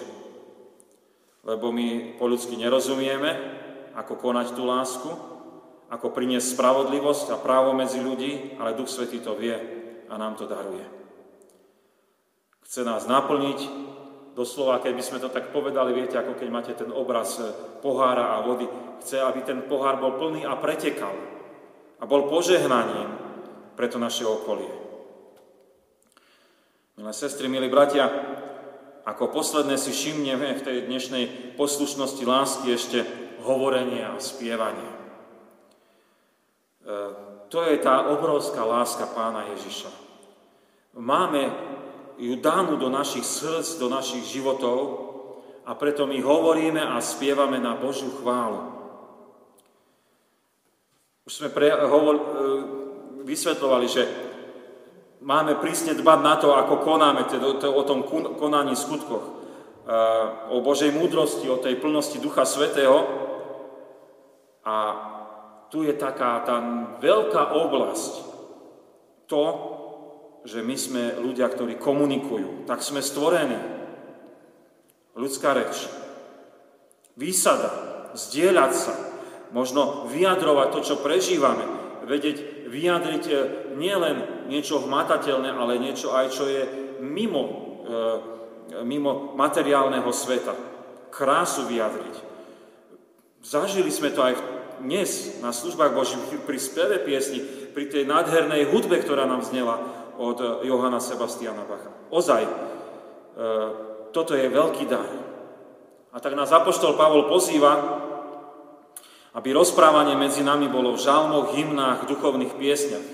lebo 1.45 1.69
my 1.69 2.17
po 2.17 2.25
ľudsky 2.25 2.57
nerozumieme, 2.57 3.31
ako 3.93 4.17
konať 4.17 4.57
tú 4.57 4.65
lásku, 4.65 5.09
ako 5.93 6.07
priniesť 6.09 6.57
spravodlivosť 6.57 7.31
a 7.31 7.39
právo 7.39 7.71
medzi 7.77 8.01
ľudí, 8.01 8.57
ale 8.57 8.73
Duch 8.73 8.89
Svetý 8.89 9.21
to 9.21 9.37
vie 9.37 9.53
a 10.09 10.13
nám 10.17 10.35
to 10.35 10.49
daruje. 10.49 10.83
Chce 12.65 12.81
nás 12.81 13.05
naplniť, 13.05 13.59
doslova, 14.35 14.83
keby 14.83 14.99
sme 14.99 15.23
to 15.23 15.31
tak 15.31 15.49
povedali, 15.55 15.95
viete, 15.95 16.19
ako 16.19 16.35
keď 16.35 16.47
máte 16.51 16.73
ten 16.75 16.91
obraz 16.91 17.39
eh, 17.39 17.47
pohára 17.79 18.35
a 18.35 18.43
vody, 18.43 18.67
chce, 19.01 19.23
aby 19.23 19.41
ten 19.41 19.63
pohár 19.65 19.97
bol 19.97 20.19
plný 20.19 20.43
a 20.43 20.59
pretekal 20.59 21.15
a 21.97 22.03
bol 22.03 22.27
požehnaním 22.27 23.15
pre 23.79 23.87
to 23.87 23.95
naše 23.95 24.27
okolie. 24.27 24.71
Milé 26.95 27.11
sestry, 27.11 27.51
milí 27.51 27.67
bratia, 27.67 28.07
ako 29.03 29.31
posledné 29.31 29.75
si 29.75 29.91
všimneme 29.91 30.55
v 30.55 30.65
tej 30.65 30.77
dnešnej 30.87 31.55
poslušnosti 31.59 32.23
lásky 32.23 32.71
ešte 32.71 33.03
hovorenie 33.43 34.01
a 34.01 34.15
spievanie. 34.17 34.89
E, 34.89 34.97
to 37.51 37.67
je 37.67 37.77
tá 37.83 38.09
obrovská 38.09 38.63
láska 38.63 39.11
pána 39.11 39.45
Ježiša. 39.53 39.91
Máme 40.95 41.51
ju 42.15 42.39
danú 42.39 42.79
do 42.79 42.87
našich 42.87 43.27
srdc, 43.27 43.79
do 43.79 43.87
našich 43.91 44.23
životov 44.23 44.77
a 45.67 45.75
preto 45.75 46.07
my 46.07 46.21
hovoríme 46.21 46.79
a 46.79 47.01
spievame 47.03 47.59
na 47.59 47.75
Božiu 47.75 48.13
chválu. 48.21 48.75
Už 51.25 51.41
sme 51.41 51.49
pre, 51.49 51.73
hovor, 51.73 52.15
e, 52.15 52.23
vysvetlovali, 53.25 53.89
že 53.89 54.03
máme 55.25 55.57
prísne 55.57 55.97
dbať 55.97 56.19
na 56.21 56.35
to, 56.37 56.53
ako 56.53 56.85
konáme, 56.85 57.25
teda 57.25 57.65
o 57.65 57.83
tom 57.83 58.05
konaní 58.37 58.77
skutkoch, 58.77 59.25
eh, 59.25 60.53
o 60.53 60.61
Božej 60.61 60.93
múdrosti, 60.93 61.49
o 61.49 61.57
tej 61.57 61.81
plnosti 61.81 62.21
Ducha 62.21 62.45
Svetého. 62.45 63.25
A 64.65 64.75
tu 65.73 65.81
je 65.81 65.93
taká 65.93 66.41
tá 66.45 66.61
veľká 67.01 67.53
oblasť, 67.53 68.13
to, 69.25 69.41
že 70.45 70.61
my 70.61 70.77
sme 70.77 71.03
ľudia, 71.17 71.49
ktorí 71.49 71.81
komunikujú, 71.81 72.69
tak 72.69 72.85
sme 72.85 73.01
stvorení. 73.01 73.57
Ľudská 75.17 75.57
reč, 75.57 75.89
výsada, 77.17 77.71
zdieľať 78.13 78.71
sa, 78.77 78.93
možno 79.51 80.05
vyjadrovať 80.11 80.67
to, 80.69 80.79
čo 80.85 80.95
prežívame, 81.01 81.65
vedieť 82.05 82.69
vyjadriť 82.69 83.23
eh, 83.31 83.37
nielen 83.73 84.47
niečo 84.51 84.85
hmatateľné, 84.85 85.49
ale 85.49 85.81
niečo 85.81 86.13
aj, 86.13 86.25
čo 86.29 86.45
je 86.45 86.63
mimo, 87.01 87.41
eh, 87.41 88.83
mimo 88.85 89.33
materiálneho 89.33 90.09
sveta. 90.13 90.53
Krásu 91.09 91.65
vyjadriť. 91.65 92.15
Zažili 93.45 93.93
sme 93.93 94.11
to 94.11 94.19
aj 94.25 94.35
dnes 94.83 95.39
na 95.39 95.55
službách 95.55 95.95
Božím 95.95 96.19
pri 96.43 96.59
speve 96.59 96.99
piesni, 96.99 97.39
pri 97.71 97.87
tej 97.87 98.03
nádhernej 98.03 98.67
hudbe, 98.67 98.99
ktorá 98.99 99.23
nám 99.23 99.47
znela 99.47 100.04
od 100.17 100.63
Johana 100.63 100.99
Sebastiana 100.99 101.63
Bacha. 101.67 101.91
Ozaj, 102.11 102.43
toto 104.15 104.31
je 104.31 104.47
veľký 104.47 104.85
dar. 104.87 105.09
A 106.15 106.17
tak 106.23 106.39
nás 106.39 106.55
Apoštol 106.55 106.95
Pavol 106.95 107.27
pozýva, 107.27 107.75
aby 109.35 109.51
rozprávanie 109.51 110.15
medzi 110.15 110.47
nami 110.47 110.71
bolo 110.71 110.95
v 110.95 111.03
žalmoch, 111.03 111.51
hymnách, 111.51 112.07
duchovných 112.07 112.55
piesňach. 112.55 113.07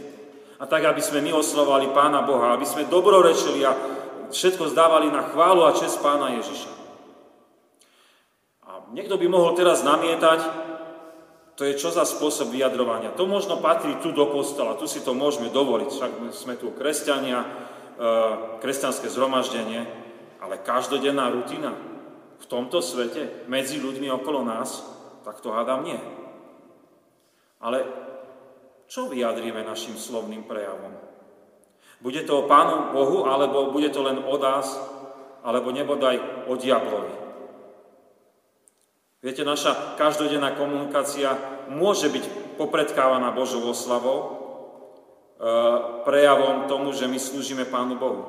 A 0.62 0.70
tak, 0.70 0.86
aby 0.86 1.02
sme 1.02 1.26
my 1.26 1.34
oslovali 1.34 1.90
Pána 1.90 2.22
Boha, 2.22 2.54
aby 2.54 2.70
sme 2.70 2.86
dobrorečili 2.86 3.66
a 3.66 3.74
všetko 4.30 4.70
zdávali 4.70 5.10
na 5.10 5.26
chválu 5.34 5.66
a 5.66 5.74
čest 5.74 5.98
Pána 6.06 6.38
Ježiša. 6.38 6.72
A 8.70 8.86
niekto 8.94 9.18
by 9.18 9.26
mohol 9.26 9.58
teraz 9.58 9.82
namietať, 9.82 10.70
to 11.62 11.70
je 11.70 11.78
čo 11.78 11.94
za 11.94 12.10
spôsob 12.10 12.50
vyjadrovania. 12.50 13.14
To 13.14 13.30
možno 13.30 13.62
patrí 13.62 13.94
tu 14.02 14.10
do 14.10 14.26
kostola, 14.34 14.82
tu 14.82 14.90
si 14.90 14.98
to 15.06 15.14
môžeme 15.14 15.54
dovoliť, 15.54 15.90
však 15.94 16.12
sme 16.34 16.58
tu 16.58 16.74
kresťania, 16.74 17.46
e, 17.46 17.48
kresťanské 18.66 19.06
zhromaždenie, 19.14 19.86
ale 20.42 20.58
každodenná 20.66 21.30
rutina 21.30 21.78
v 22.42 22.46
tomto 22.50 22.82
svete, 22.82 23.46
medzi 23.46 23.78
ľuďmi 23.78 24.10
okolo 24.10 24.42
nás, 24.42 24.82
tak 25.22 25.38
to 25.46 25.54
hádam 25.54 25.86
nie. 25.86 26.02
Ale 27.62 27.86
čo 28.90 29.06
vyjadríme 29.06 29.62
našim 29.62 30.02
slovným 30.02 30.50
prejavom? 30.50 30.98
Bude 32.02 32.26
to 32.26 32.42
o 32.42 32.50
Pánu 32.50 32.90
Bohu, 32.90 33.30
alebo 33.30 33.70
bude 33.70 33.94
to 33.94 34.02
len 34.02 34.18
o 34.18 34.34
nás, 34.42 34.66
alebo 35.46 35.70
nebodaj 35.70 36.50
o 36.50 36.58
diablovi? 36.58 37.21
Viete, 39.22 39.46
naša 39.46 40.02
každodenná 40.02 40.58
komunikácia 40.58 41.38
môže 41.70 42.10
byť 42.10 42.58
popredkávaná 42.58 43.30
Božou 43.30 43.62
oslavou, 43.70 44.42
prejavom 46.02 46.66
tomu, 46.66 46.90
že 46.90 47.06
my 47.06 47.22
slúžime 47.22 47.70
Pánu 47.70 48.02
Bohu. 48.02 48.24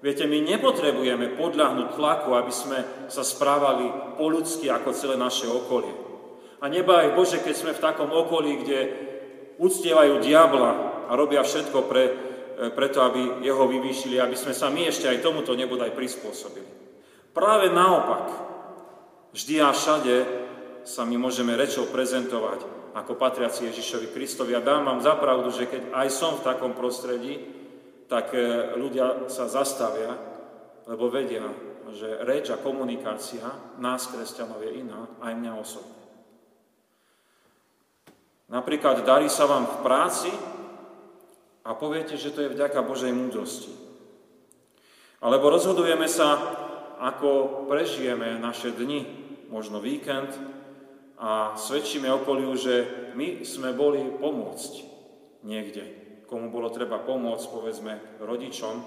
Viete, 0.00 0.24
my 0.24 0.40
nepotrebujeme 0.40 1.36
podľahnúť 1.36 1.96
tlaku, 1.96 2.36
aby 2.36 2.52
sme 2.52 3.08
sa 3.12 3.20
správali 3.20 4.16
po 4.16 4.32
ľudsky 4.32 4.72
ako 4.72 4.96
celé 4.96 5.20
naše 5.20 5.44
okolie. 5.44 5.92
A 6.60 6.72
nebaj 6.72 7.12
Bože, 7.12 7.44
keď 7.44 7.54
sme 7.56 7.72
v 7.76 7.84
takom 7.84 8.08
okolí, 8.08 8.64
kde 8.64 8.78
uctievajú 9.60 10.24
diabla 10.24 10.72
a 11.08 11.12
robia 11.16 11.44
všetko 11.44 11.78
pre, 11.84 12.04
preto, 12.72 13.04
aby 13.04 13.44
jeho 13.44 13.68
vyvýšili, 13.68 14.16
aby 14.16 14.36
sme 14.36 14.56
sa 14.56 14.72
my 14.72 14.88
ešte 14.88 15.04
aj 15.04 15.20
tomuto 15.20 15.52
nebodaj 15.52 15.92
prispôsobili. 15.92 16.68
Práve 17.36 17.68
naopak, 17.68 18.53
vždy 19.34 19.58
a 19.58 19.74
všade 19.74 20.16
sa 20.86 21.02
my 21.02 21.18
môžeme 21.18 21.58
rečou 21.58 21.90
prezentovať 21.90 22.62
ako 22.94 23.18
patriaci 23.18 23.66
Ježišovi 23.66 24.14
Kristovi. 24.14 24.54
A 24.54 24.62
dám 24.62 24.86
vám 24.86 25.02
zapravdu, 25.02 25.50
že 25.50 25.66
keď 25.66 25.90
aj 25.90 26.08
som 26.14 26.38
v 26.38 26.46
takom 26.46 26.78
prostredí, 26.78 27.42
tak 28.06 28.30
e, 28.30 28.78
ľudia 28.78 29.26
sa 29.26 29.50
zastavia, 29.50 30.14
lebo 30.86 31.10
vedia, 31.10 31.42
že 31.90 32.22
reč 32.22 32.54
a 32.54 32.60
komunikácia 32.60 33.42
nás, 33.82 34.06
kresťanov, 34.06 34.62
je 34.62 34.86
iná, 34.86 35.10
aj 35.18 35.32
mňa 35.34 35.52
osobne. 35.58 36.02
Napríklad 38.46 39.02
darí 39.02 39.26
sa 39.26 39.50
vám 39.50 39.66
v 39.66 39.76
práci 39.82 40.30
a 41.66 41.74
poviete, 41.74 42.14
že 42.14 42.30
to 42.30 42.46
je 42.46 42.54
vďaka 42.54 42.78
Božej 42.84 43.10
múdrosti. 43.10 43.72
Alebo 45.24 45.48
rozhodujeme 45.48 46.04
sa, 46.06 46.36
ako 47.00 47.64
prežijeme 47.66 48.36
naše 48.36 48.70
dni, 48.70 49.23
možno 49.48 49.80
víkend, 49.80 50.32
a 51.14 51.54
svedčíme 51.54 52.10
okoliu, 52.10 52.50
že 52.58 52.74
my 53.14 53.46
sme 53.46 53.70
boli 53.70 54.02
pomôcť 54.18 54.72
niekde. 55.46 55.84
Komu 56.26 56.50
bolo 56.50 56.74
treba 56.74 56.98
pomôcť, 56.98 57.46
povedzme, 57.54 57.92
rodičom. 58.18 58.74
E, 58.74 58.84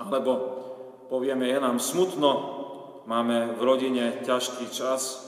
alebo 0.00 0.32
povieme, 1.06 1.46
je 1.46 1.58
nám 1.62 1.78
smutno, 1.78 2.30
máme 3.06 3.54
v 3.54 3.60
rodine 3.62 4.20
ťažký 4.26 4.74
čas, 4.74 5.22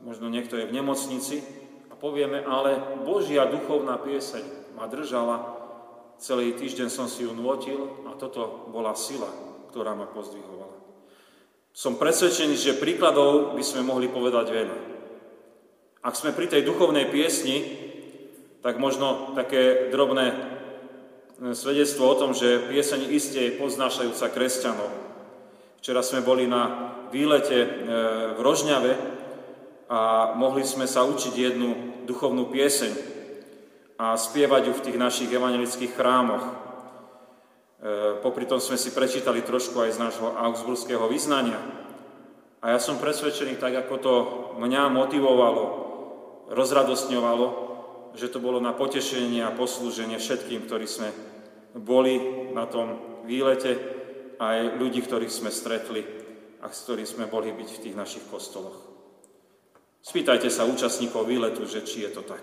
možno 0.00 0.32
niekto 0.32 0.56
je 0.56 0.66
v 0.66 0.76
nemocnici 0.82 1.44
a 1.92 1.94
povieme, 1.94 2.40
ale 2.42 3.04
Božia 3.04 3.44
duchovná 3.44 4.00
pieseň 4.00 4.74
ma 4.74 4.88
držala, 4.88 5.60
celý 6.16 6.56
týždeň 6.56 6.88
som 6.88 7.06
si 7.12 7.28
ju 7.28 7.36
nôtil 7.36 8.08
a 8.08 8.16
toto 8.16 8.66
bola 8.72 8.96
sila, 8.96 9.28
ktorá 9.68 9.92
ma 9.92 10.08
pozdvihovala. 10.08 10.81
Som 11.72 11.96
presvedčený, 11.96 12.52
že 12.52 12.76
príkladov 12.76 13.56
by 13.56 13.64
sme 13.64 13.80
mohli 13.80 14.12
povedať 14.12 14.46
veľa. 14.52 14.76
Ak 16.04 16.12
sme 16.20 16.36
pri 16.36 16.52
tej 16.52 16.68
duchovnej 16.68 17.08
piesni, 17.08 17.64
tak 18.60 18.76
možno 18.76 19.32
také 19.32 19.88
drobné 19.88 20.26
e, 20.28 20.36
svedectvo 21.56 22.12
o 22.12 22.18
tom, 22.18 22.36
že 22.36 22.68
pieseň 22.68 23.08
iste 23.08 23.40
je 23.40 23.56
poznášajúca 23.56 24.28
kresťanov. 24.30 24.92
Včera 25.80 26.04
sme 26.04 26.20
boli 26.20 26.44
na 26.44 26.92
výlete 27.08 27.58
e, 27.58 27.68
v 28.36 28.38
Rožňave 28.38 28.92
a 29.88 30.32
mohli 30.36 30.68
sme 30.68 30.84
sa 30.84 31.08
učiť 31.08 31.34
jednu 31.34 31.68
duchovnú 32.04 32.52
pieseň 32.52 32.92
a 33.96 34.18
spievať 34.18 34.68
ju 34.68 34.72
v 34.76 34.84
tých 34.84 34.98
našich 34.98 35.30
evangelických 35.32 35.94
chrámoch. 35.96 36.44
E, 37.82 38.22
popri 38.22 38.46
tom 38.46 38.62
sme 38.62 38.78
si 38.78 38.94
prečítali 38.94 39.42
trošku 39.42 39.74
aj 39.74 39.98
z 39.98 39.98
nášho 39.98 40.28
augsburského 40.38 41.02
vyznania. 41.10 41.58
A 42.62 42.70
ja 42.70 42.78
som 42.78 43.02
presvedčený, 43.02 43.58
tak 43.58 43.74
ako 43.74 43.94
to 43.98 44.14
mňa 44.62 44.86
motivovalo, 44.86 45.64
rozradostňovalo, 46.54 47.46
že 48.14 48.30
to 48.30 48.38
bolo 48.38 48.62
na 48.62 48.70
potešenie 48.70 49.42
a 49.42 49.50
poslúženie 49.50 50.14
všetkým, 50.22 50.62
ktorí 50.70 50.86
sme 50.86 51.10
boli 51.74 52.46
na 52.54 52.70
tom 52.70 53.18
výlete, 53.26 53.74
aj 54.38 54.78
ľudí, 54.78 55.02
ktorých 55.02 55.34
sme 55.34 55.50
stretli 55.50 56.06
a 56.62 56.70
s 56.70 56.86
ktorými 56.86 57.10
sme 57.10 57.26
boli 57.26 57.50
byť 57.50 57.68
v 57.68 57.82
tých 57.82 57.98
našich 57.98 58.24
kostoloch. 58.30 58.78
Spýtajte 60.02 60.50
sa 60.54 60.66
účastníkov 60.66 61.26
výletu, 61.26 61.66
že 61.66 61.82
či 61.82 62.06
je 62.06 62.10
to 62.14 62.22
tak. 62.22 62.42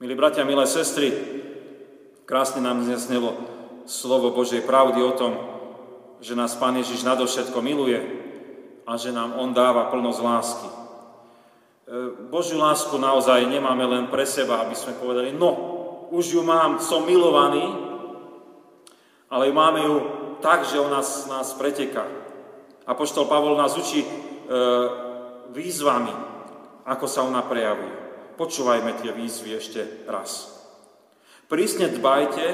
Milí 0.00 0.12
bratia, 0.12 0.44
milé 0.44 0.68
sestry, 0.68 1.12
krásne 2.28 2.60
nám 2.60 2.84
znelo 3.00 3.55
slovo 3.86 4.34
Božej 4.34 4.66
pravdy 4.66 5.00
o 5.00 5.14
tom, 5.14 5.32
že 6.20 6.34
nás 6.34 6.58
Pán 6.58 6.74
Ježiš 6.76 7.06
nadovšetko 7.06 7.58
miluje 7.62 7.98
a 8.86 8.98
že 8.98 9.14
nám 9.14 9.38
On 9.38 9.54
dáva 9.54 9.88
plnosť 9.90 10.20
lásky. 10.22 10.68
E, 10.68 10.74
Božiu 12.30 12.58
lásku 12.58 12.94
naozaj 12.98 13.46
nemáme 13.46 13.86
len 13.86 14.04
pre 14.10 14.26
seba, 14.26 14.66
aby 14.66 14.74
sme 14.74 14.98
povedali, 14.98 15.30
no, 15.34 15.50
už 16.10 16.38
ju 16.38 16.42
mám, 16.42 16.78
som 16.82 17.06
milovaný, 17.06 17.62
ale 19.30 19.50
máme 19.50 19.82
ju 19.82 19.96
tak, 20.38 20.66
že 20.66 20.78
ona 20.78 21.02
nás, 21.02 21.26
nás 21.26 21.54
preteká. 21.58 22.06
Apoštol 22.86 23.26
Pavol 23.26 23.58
nás 23.58 23.74
učí 23.74 24.02
e, 24.02 24.08
výzvami, 25.50 26.14
ako 26.86 27.06
sa 27.10 27.26
ona 27.26 27.42
prejavuje. 27.42 27.94
Počúvajme 28.38 29.02
tie 29.02 29.10
výzvy 29.10 29.50
ešte 29.58 29.80
raz. 30.06 30.54
Prísne 31.50 31.90
dbajte, 31.90 32.44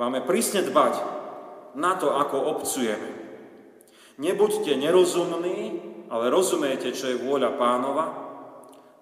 Máme 0.00 0.24
prísne 0.24 0.64
dbať 0.64 0.96
na 1.76 1.92
to, 2.00 2.16
ako 2.16 2.56
obcujeme. 2.56 3.20
Nebuďte 4.16 4.72
nerozumní, 4.80 5.76
ale 6.08 6.32
rozumejte, 6.32 6.96
čo 6.96 7.12
je 7.12 7.20
vôľa 7.20 7.60
pánova. 7.60 8.06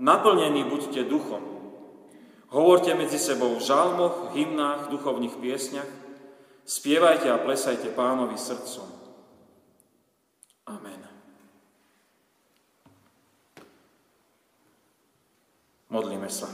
Naplnení 0.03 0.67
buďte 0.67 1.07
duchom. 1.07 1.43
Hovorte 2.51 2.99
medzi 2.99 3.15
sebou 3.15 3.55
v 3.55 3.63
žalmoch, 3.63 4.35
hymnách, 4.35 4.91
duchovných 4.91 5.39
piesňach. 5.39 5.91
Spievajte 6.67 7.31
a 7.31 7.39
plesajte 7.39 7.95
pánovi 7.95 8.35
srdcom. 8.35 8.89
Amen. 10.67 11.01
Modlíme 15.95 16.27
sa. 16.27 16.51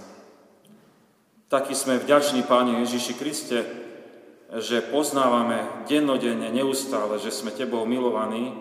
Taký 1.48 1.72
sme 1.72 1.96
vďační 1.96 2.44
Páne 2.44 2.82
Ježiši 2.84 3.14
Kriste, 3.16 3.83
že 4.54 4.86
poznávame 4.86 5.66
dennodenne, 5.90 6.46
neustále, 6.54 7.18
že 7.18 7.34
sme 7.34 7.50
Tebou 7.50 7.82
milovaní, 7.82 8.54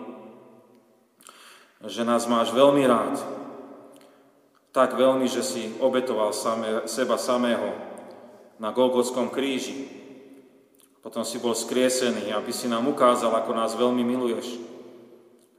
že 1.86 2.02
nás 2.02 2.26
máš 2.26 2.50
veľmi 2.50 2.82
rád. 2.82 3.14
Tak 4.74 4.98
veľmi, 4.98 5.30
že 5.30 5.46
si 5.46 5.70
obetoval 5.78 6.34
same, 6.34 6.90
seba 6.90 7.14
samého 7.14 7.78
na 8.58 8.74
Golgotskom 8.74 9.30
kríži. 9.30 9.86
Potom 10.98 11.22
si 11.22 11.38
bol 11.38 11.54
skriesený, 11.54 12.34
aby 12.34 12.50
si 12.50 12.66
nám 12.66 12.90
ukázal, 12.90 13.30
ako 13.30 13.54
nás 13.54 13.78
veľmi 13.78 14.02
miluješ. 14.02 14.58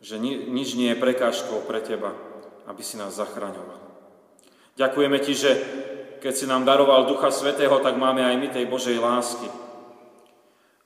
Že 0.04 0.16
ni, 0.20 0.32
nič 0.52 0.76
nie 0.76 0.92
je 0.92 1.00
prekážkou 1.00 1.64
pre 1.64 1.80
Teba, 1.80 2.12
aby 2.68 2.84
si 2.84 3.00
nás 3.00 3.16
zachraňoval. 3.16 3.80
Ďakujeme 4.76 5.18
Ti, 5.24 5.32
že 5.32 5.52
keď 6.20 6.34
si 6.36 6.44
nám 6.44 6.68
daroval 6.68 7.08
Ducha 7.08 7.32
Svetého, 7.32 7.80
tak 7.80 7.96
máme 7.96 8.20
aj 8.20 8.36
my 8.36 8.48
tej 8.52 8.68
Božej 8.68 9.00
lásky 9.00 9.48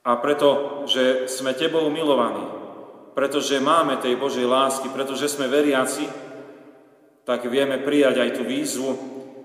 a 0.00 0.16
preto, 0.16 0.82
že 0.88 1.28
sme 1.28 1.52
Tebou 1.52 1.92
milovaní, 1.92 2.44
pretože 3.12 3.60
máme 3.60 4.00
tej 4.00 4.16
Božej 4.16 4.48
lásky, 4.48 4.88
pretože 4.88 5.28
sme 5.28 5.50
veriaci, 5.50 6.08
tak 7.28 7.44
vieme 7.44 7.76
prijať 7.76 8.16
aj 8.16 8.30
tú 8.40 8.42
výzvu, 8.48 8.90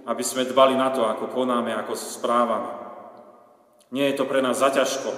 aby 0.08 0.24
sme 0.24 0.48
dbali 0.48 0.80
na 0.80 0.96
to, 0.96 1.04
ako 1.04 1.28
konáme, 1.28 1.76
ako 1.76 1.98
správame. 1.98 2.72
Nie 3.92 4.14
je 4.14 4.18
to 4.22 4.26
pre 4.26 4.40
nás 4.40 4.64
zaťažko, 4.64 5.12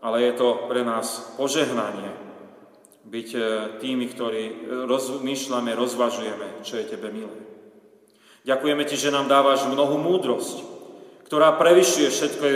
ale 0.00 0.24
je 0.24 0.32
to 0.38 0.70
pre 0.70 0.80
nás 0.80 1.34
požehnanie 1.36 2.08
byť 3.08 3.28
e, 3.34 3.40
tými, 3.80 4.06
ktorí 4.12 4.68
rozmýšľame, 4.84 5.72
rozvažujeme, 5.72 6.60
čo 6.60 6.76
je 6.76 6.88
Tebe 6.88 7.08
milé. 7.08 7.36
Ďakujeme 8.44 8.84
Ti, 8.84 8.96
že 8.96 9.14
nám 9.14 9.28
dávaš 9.28 9.64
mnohú 9.68 9.96
múdrosť, 9.96 10.77
ktorá 11.28 11.60
prevyšuje 11.60 12.08
všetko 12.08 12.44
e, 12.48 12.54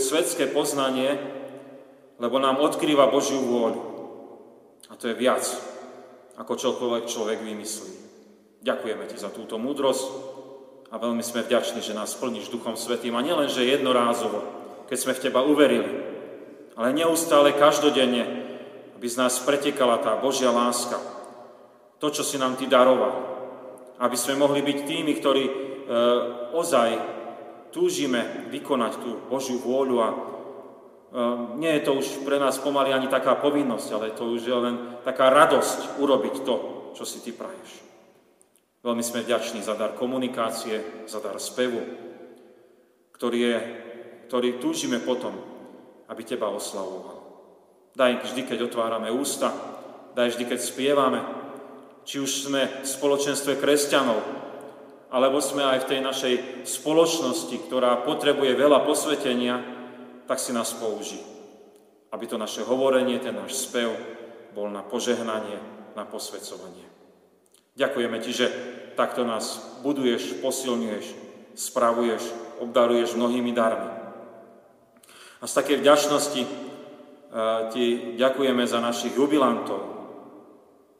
svetské 0.00 0.48
poznanie, 0.48 1.20
lebo 2.16 2.40
nám 2.40 2.56
odkrýva 2.56 3.12
Božiu 3.12 3.44
vôľu. 3.44 3.82
A 4.88 4.96
to 4.96 5.12
je 5.12 5.20
viac, 5.20 5.44
ako 6.40 6.56
čokoľvek 6.56 7.04
človek 7.04 7.44
vymyslí. 7.44 7.92
Ďakujeme 8.64 9.04
Ti 9.12 9.20
za 9.20 9.28
túto 9.28 9.60
múdrosť 9.60 10.08
a 10.88 10.96
veľmi 10.96 11.20
sme 11.20 11.44
vďační, 11.44 11.84
že 11.84 11.92
nás 11.92 12.16
splníš 12.16 12.48
Duchom 12.48 12.80
Svetým. 12.80 13.12
A 13.12 13.20
nielen, 13.20 13.52
že 13.52 13.68
jednorázovo, 13.68 14.40
keď 14.88 14.96
sme 14.96 15.12
v 15.12 15.22
Teba 15.28 15.44
uverili, 15.44 15.92
ale 16.80 16.96
neustále, 16.96 17.52
každodenne, 17.52 18.24
aby 18.96 19.04
z 19.04 19.20
nás 19.20 19.36
pretekala 19.44 20.00
tá 20.00 20.16
Božia 20.16 20.48
láska. 20.48 20.96
To, 22.00 22.08
čo 22.08 22.24
si 22.24 22.40
nám 22.40 22.56
Ty 22.56 22.72
daroval. 22.72 23.14
Aby 24.00 24.16
sme 24.16 24.40
mohli 24.40 24.64
byť 24.64 24.78
tými, 24.88 25.12
ktorí 25.20 25.44
e, 25.44 25.52
ozaj 26.56 26.88
túžime 27.74 28.46
vykonať 28.54 28.92
tú 29.02 29.10
Božiu 29.26 29.58
vôľu 29.58 29.96
a 29.98 30.08
Ehm, 31.14 31.62
nie 31.62 31.70
je 31.78 31.86
to 31.86 31.94
už 31.94 32.26
pre 32.26 32.42
nás 32.42 32.58
pomaly 32.58 32.90
ani 32.90 33.06
taká 33.06 33.38
povinnosť, 33.38 33.88
ale 33.94 34.18
to 34.18 34.34
už 34.34 34.42
je 34.42 34.56
len 34.58 34.98
taká 35.06 35.30
radosť 35.30 36.02
urobiť 36.02 36.42
to, 36.42 36.54
čo 36.98 37.06
si 37.06 37.22
ty 37.22 37.30
praješ. 37.30 37.86
Veľmi 38.82 39.00
sme 39.06 39.22
vďační 39.22 39.62
za 39.62 39.78
dar 39.78 39.94
komunikácie, 39.94 41.06
za 41.06 41.22
dar 41.22 41.38
spevu. 41.38 42.02
ktorý, 43.14 43.38
je, 43.38 43.58
ktorý 44.26 44.58
túžime 44.58 44.98
potom, 44.98 45.38
aby 46.10 46.22
Teba 46.26 46.50
oslavoval. 46.50 47.22
Daj 47.94 48.26
vždy, 48.26 48.42
keď 48.42 48.66
otvárame 48.66 49.06
ústa, 49.14 49.54
daj 50.18 50.34
vždy, 50.34 50.44
keď 50.50 50.60
spievame, 50.60 51.22
či 52.02 52.18
už 52.18 52.50
sme 52.50 52.82
v 52.82 52.84
spoločenstve 52.84 53.62
kresťanov, 53.62 54.18
alebo 55.14 55.38
sme 55.38 55.62
aj 55.62 55.86
v 55.86 55.90
tej 55.94 56.00
našej 56.02 56.34
spoločnosti, 56.66 57.54
ktorá 57.70 58.02
potrebuje 58.02 58.58
veľa 58.58 58.82
posvetenia, 58.82 59.62
tak 60.26 60.42
si 60.42 60.50
nás 60.50 60.74
použí. 60.74 61.22
Aby 62.10 62.26
to 62.26 62.34
naše 62.34 62.66
hovorenie, 62.66 63.22
ten 63.22 63.38
náš 63.38 63.70
spev 63.70 63.94
bol 64.58 64.66
na 64.74 64.82
požehnanie, 64.82 65.54
na 65.94 66.02
posvedcovanie. 66.02 66.82
Ďakujeme 67.78 68.18
Ti, 68.26 68.30
že 68.34 68.46
takto 68.98 69.22
nás 69.22 69.78
buduješ, 69.86 70.42
posilňuješ, 70.42 71.06
spravuješ, 71.54 72.22
obdaruješ 72.58 73.14
mnohými 73.14 73.54
darmi. 73.54 73.94
A 75.38 75.44
z 75.46 75.52
takej 75.54 75.78
vďačnosti 75.78 76.42
e, 76.42 76.48
Ti 77.70 77.84
ďakujeme 78.18 78.66
za 78.66 78.82
našich 78.82 79.14
jubilantov. 79.14 79.94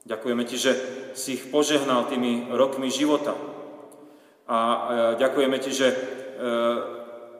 Ďakujeme 0.07 0.43
Ti, 0.47 0.57
že 0.59 0.73
si 1.19 1.35
ich 1.35 1.51
požehnal 1.51 2.07
tými 2.07 2.55
rokmi 2.55 2.91
života, 2.95 3.54
a 4.45 4.59
ďakujeme 5.17 5.57
Ti, 5.57 5.71
že 5.73 5.89
e, 5.89 5.97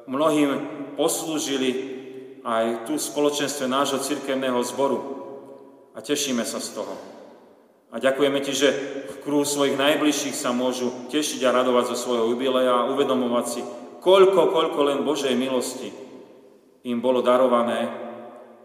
mnohým 0.09 0.51
poslúžili 0.97 1.71
aj 2.45 2.89
tu 2.89 2.97
v 2.97 3.07
spoločenstve 3.13 3.69
nášho 3.69 4.01
cirkevného 4.01 4.61
zboru. 4.65 5.01
A 5.95 6.01
tešíme 6.01 6.43
sa 6.49 6.61
z 6.61 6.81
toho. 6.81 6.95
A 7.93 8.01
ďakujeme 8.01 8.41
Ti, 8.41 8.53
že 8.53 8.69
v 9.05 9.17
kruhu 9.21 9.45
svojich 9.45 9.77
najbližších 9.77 10.37
sa 10.37 10.51
môžu 10.57 10.91
tešiť 11.13 11.45
a 11.45 11.55
radovať 11.61 11.93
zo 11.93 11.97
svojho 11.97 12.33
jubileja 12.33 12.73
a 12.73 12.89
uvedomovať 12.91 13.47
si, 13.47 13.61
koľko, 14.01 14.51
koľko 14.51 14.81
len 14.85 15.05
Božej 15.05 15.37
milosti 15.37 15.93
im 16.85 16.99
bolo 17.05 17.21
darované 17.21 17.89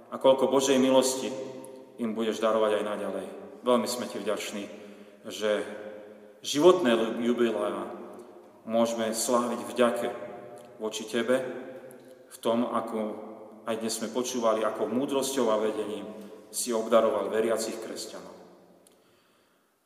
a 0.10 0.16
koľko 0.16 0.48
Božej 0.48 0.80
milosti 0.80 1.30
im 2.00 2.16
budeš 2.16 2.40
darovať 2.40 2.82
aj 2.82 2.84
naďalej. 2.88 3.26
Veľmi 3.68 3.88
sme 3.88 4.08
Ti 4.08 4.18
vďační, 4.18 4.64
že 5.28 5.62
životné 6.40 7.20
jubilea 7.20 7.99
môžeme 8.68 9.12
sláviť 9.16 9.62
vďake 9.68 10.08
voči 10.80 11.04
Tebe 11.08 11.38
v 12.30 12.38
tom, 12.40 12.68
ako 12.72 13.00
aj 13.70 13.76
dnes 13.80 13.94
sme 13.94 14.10
počúvali, 14.10 14.66
ako 14.66 14.90
múdrosťou 14.90 15.54
a 15.54 15.62
vedením 15.62 16.08
si 16.50 16.74
obdaroval 16.74 17.30
veriacich 17.30 17.78
kresťanov. 17.78 18.34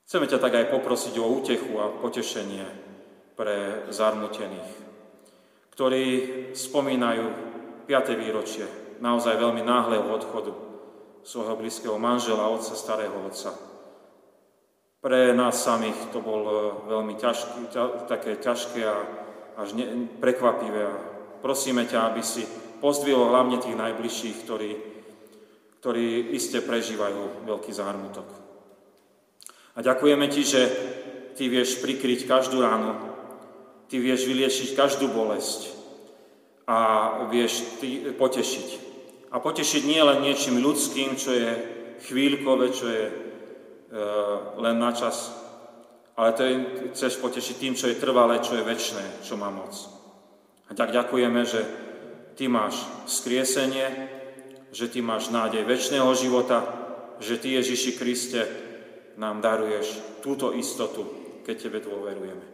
Chceme 0.08 0.30
ťa 0.30 0.40
tak 0.40 0.54
aj 0.56 0.72
poprosiť 0.72 1.16
o 1.20 1.26
útechu 1.26 1.74
a 1.82 1.92
potešenie 2.00 2.66
pre 3.34 3.90
zarmutených, 3.90 4.72
ktorí 5.74 6.04
spomínajú 6.54 7.26
5. 7.90 8.22
výročie 8.22 8.66
naozaj 9.02 9.36
veľmi 9.36 9.66
náhleho 9.66 10.06
odchodu 10.14 10.54
svojho 11.24 11.56
blízkeho 11.58 11.98
manžela, 11.98 12.52
otca, 12.52 12.76
starého 12.76 13.16
otca, 13.26 13.73
pre 15.04 15.36
nás 15.36 15.60
samých 15.60 16.16
to 16.16 16.24
bol 16.24 16.42
e, 16.48 16.56
veľmi 16.88 17.20
ťažký, 17.20 17.76
ťa, 17.76 18.08
také 18.08 18.40
ťažké 18.40 18.82
a 18.88 18.96
až 19.60 19.76
ne, 19.76 20.08
prekvapivé. 20.24 20.88
A 20.88 20.96
prosíme 21.44 21.84
ťa, 21.84 22.08
aby 22.08 22.24
si 22.24 22.48
pozdvihol 22.80 23.28
hlavne 23.28 23.60
tých 23.60 23.76
najbližších, 23.76 24.36
ktorí, 24.48 24.72
ktorí 25.84 26.32
iste 26.32 26.64
prežívajú 26.64 27.44
veľký 27.44 27.72
zármutok. 27.76 28.32
A 29.76 29.84
ďakujeme 29.84 30.32
ti, 30.32 30.48
že 30.48 30.72
ty 31.36 31.52
vieš 31.52 31.84
prikryť 31.84 32.24
každú 32.24 32.64
ránu, 32.64 32.96
ty 33.92 34.00
vieš 34.00 34.24
vyliešiť 34.24 34.72
každú 34.72 35.12
bolesť 35.12 35.68
a 36.64 36.80
vieš 37.28 37.84
ty 37.84 38.08
potešiť. 38.16 38.68
A 39.36 39.42
potešiť 39.44 39.84
nie 39.84 40.00
len 40.00 40.24
niečím 40.24 40.64
ľudským, 40.64 41.20
čo 41.20 41.36
je 41.36 41.52
chvíľkové, 42.08 42.72
čo 42.72 42.88
je 42.88 43.23
len 44.58 44.76
na 44.82 44.90
čas, 44.90 45.30
ale 46.18 46.34
to 46.34 46.42
je, 46.46 46.54
chceš 46.98 47.22
potešiť 47.22 47.56
tým, 47.58 47.74
čo 47.78 47.90
je 47.90 48.02
trvalé, 48.02 48.42
čo 48.42 48.58
je 48.58 48.66
väčšné, 48.66 49.26
čo 49.26 49.38
má 49.38 49.54
moc. 49.54 49.74
A 50.70 50.74
tak 50.74 50.90
ďakujeme, 50.94 51.42
že 51.46 51.62
Ty 52.34 52.50
máš 52.50 52.82
skriesenie, 53.06 54.10
že 54.74 54.90
Ty 54.90 55.06
máš 55.06 55.30
nádej 55.30 55.62
väčšného 55.70 56.10
života, 56.18 56.66
že 57.22 57.38
Ty, 57.38 57.62
Ježiši 57.62 57.92
Kriste, 57.94 58.42
nám 59.14 59.46
daruješ 59.46 60.02
túto 60.26 60.50
istotu, 60.58 61.06
keď 61.46 61.56
Tebe 61.70 61.80
dôverujeme. 61.86 62.46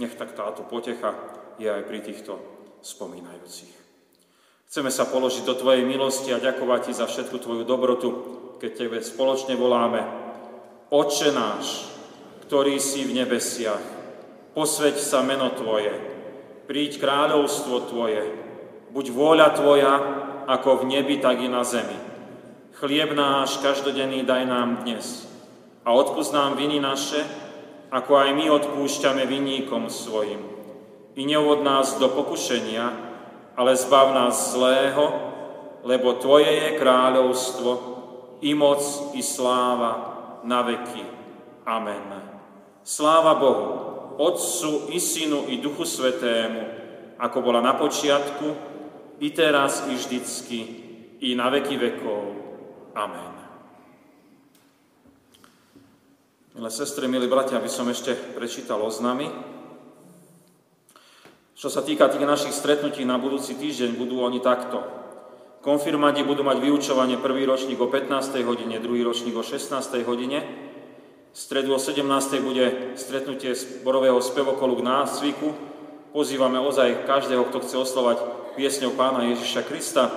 Nech 0.00 0.16
tak 0.16 0.32
táto 0.32 0.64
potecha 0.64 1.12
je 1.60 1.68
aj 1.68 1.84
pri 1.84 2.00
týchto 2.00 2.40
spomínajúcich. 2.80 3.76
Chceme 4.68 4.88
sa 4.88 5.04
položiť 5.08 5.44
do 5.44 5.52
Tvojej 5.52 5.84
milosti 5.84 6.32
a 6.32 6.40
ďakovať 6.40 6.80
Ti 6.88 6.92
za 6.96 7.06
všetku 7.08 7.36
Tvoju 7.36 7.64
dobrotu, 7.68 8.08
keď 8.56 8.70
Tebe 8.72 8.98
spoločne 9.04 9.52
voláme 9.52 10.27
Oče 10.88 11.36
náš, 11.36 11.84
ktorý 12.48 12.80
si 12.80 13.04
v 13.04 13.20
nebesiach, 13.20 13.84
posveď 14.56 14.96
sa 14.96 15.20
meno 15.20 15.52
Tvoje, 15.52 15.92
príď 16.64 16.96
kráľovstvo 16.96 17.92
Tvoje, 17.92 18.24
buď 18.96 19.12
vôľa 19.12 19.48
Tvoja, 19.52 19.94
ako 20.48 20.80
v 20.80 20.96
nebi, 20.96 21.20
tak 21.20 21.44
i 21.44 21.48
na 21.52 21.60
zemi. 21.60 21.92
Chlieb 22.72 23.12
náš 23.12 23.60
každodenný 23.60 24.24
daj 24.24 24.48
nám 24.48 24.80
dnes 24.80 25.28
a 25.84 25.92
odpúsť 25.92 26.32
nám 26.32 26.56
viny 26.56 26.80
naše, 26.80 27.20
ako 27.92 28.24
aj 28.24 28.32
my 28.32 28.48
odpúšťame 28.48 29.28
vinníkom 29.28 29.92
svojim. 29.92 30.40
I 31.20 31.22
neuvod 31.28 31.68
nás 31.68 32.00
do 32.00 32.08
pokušenia, 32.08 32.86
ale 33.60 33.76
zbav 33.76 34.16
nás 34.16 34.56
zlého, 34.56 35.04
lebo 35.84 36.16
Tvoje 36.16 36.48
je 36.48 36.80
kráľovstvo, 36.80 37.70
i 38.40 38.56
moc, 38.56 38.80
i 39.12 39.20
sláva, 39.20 40.17
na 40.44 40.62
veky. 40.62 41.04
Amen. 41.66 42.22
Sláva 42.84 43.34
Bohu, 43.36 43.66
Otcu 44.18 44.90
i 44.90 44.98
Synu 45.00 45.46
i 45.52 45.60
Duchu 45.60 45.84
Svetému, 45.84 46.62
ako 47.18 47.38
bola 47.42 47.60
na 47.60 47.76
počiatku, 47.76 48.48
i 49.18 49.30
teraz, 49.30 49.86
i 49.90 49.94
vždycky, 49.94 50.58
i 51.20 51.34
na 51.34 51.50
veky 51.50 51.76
vekov. 51.76 52.22
Amen. 52.94 53.34
Milé 56.58 56.70
sestry, 56.74 57.06
milí 57.06 57.30
bratia, 57.30 57.62
aby 57.62 57.70
som 57.70 57.86
ešte 57.86 58.18
prečítal 58.34 58.82
oznamy. 58.82 59.30
Čo 61.54 61.70
sa 61.70 61.86
týka 61.86 62.10
tých 62.10 62.26
našich 62.26 62.54
stretnutí 62.54 63.06
na 63.06 63.14
budúci 63.18 63.54
týždeň, 63.54 63.94
budú 63.94 64.22
oni 64.22 64.42
takto. 64.42 64.97
Konfirmandi 65.68 66.24
budú 66.24 66.48
mať 66.48 66.64
vyučovanie 66.64 67.20
prvý 67.20 67.44
ročník 67.44 67.76
o 67.76 67.92
15. 67.92 68.40
hodine, 68.48 68.80
druhý 68.80 69.04
ročník 69.04 69.36
o 69.36 69.44
16. 69.44 70.00
hodine. 70.08 70.40
V 71.28 71.36
stredu 71.36 71.76
o 71.76 71.78
17. 71.78 72.08
bude 72.40 72.96
stretnutie 72.96 73.52
zborového 73.52 74.16
spevokolu 74.24 74.80
k 74.80 74.86
nácviku. 74.88 75.52
Pozývame 76.16 76.56
ozaj 76.56 77.04
každého, 77.04 77.44
kto 77.52 77.60
chce 77.60 77.76
oslovať 77.84 78.16
piesňou 78.56 78.96
pána 78.96 79.28
Ježiša 79.28 79.68
Krista. 79.68 80.08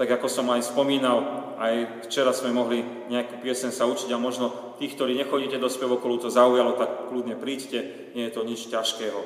Tak 0.00 0.16
ako 0.16 0.32
som 0.32 0.48
aj 0.48 0.72
spomínal, 0.72 1.28
aj 1.60 2.08
včera 2.08 2.32
sme 2.32 2.48
mohli 2.48 2.80
nejakú 3.12 3.36
piesen 3.44 3.76
sa 3.76 3.84
učiť 3.84 4.08
a 4.08 4.16
možno 4.16 4.80
tých, 4.80 4.96
ktorí 4.96 5.12
nechodíte 5.12 5.60
do 5.60 5.68
spevokolu, 5.68 6.24
to 6.24 6.32
zaujalo, 6.32 6.80
tak 6.80 7.12
kľudne 7.12 7.36
príďte, 7.36 8.16
nie 8.16 8.24
je 8.24 8.32
to 8.32 8.48
nič 8.48 8.64
ťažkého. 8.72 9.20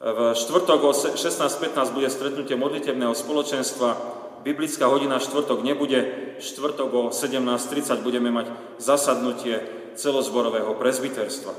V 0.00 0.32
štvrtok 0.32 0.80
o 0.80 0.96
16.15 0.96 1.92
bude 1.92 2.08
stretnutie 2.08 2.56
modlitebného 2.56 3.12
spoločenstva 3.12 4.19
biblická 4.42 4.88
hodina 4.88 5.20
štvrtok 5.20 5.64
nebude, 5.64 6.34
štvrtok 6.40 6.90
o 6.92 7.02
17.30 7.12 8.00
budeme 8.00 8.32
mať 8.32 8.52
zasadnutie 8.80 9.60
celozborového 9.94 10.74
prezbiterstva. 10.76 11.52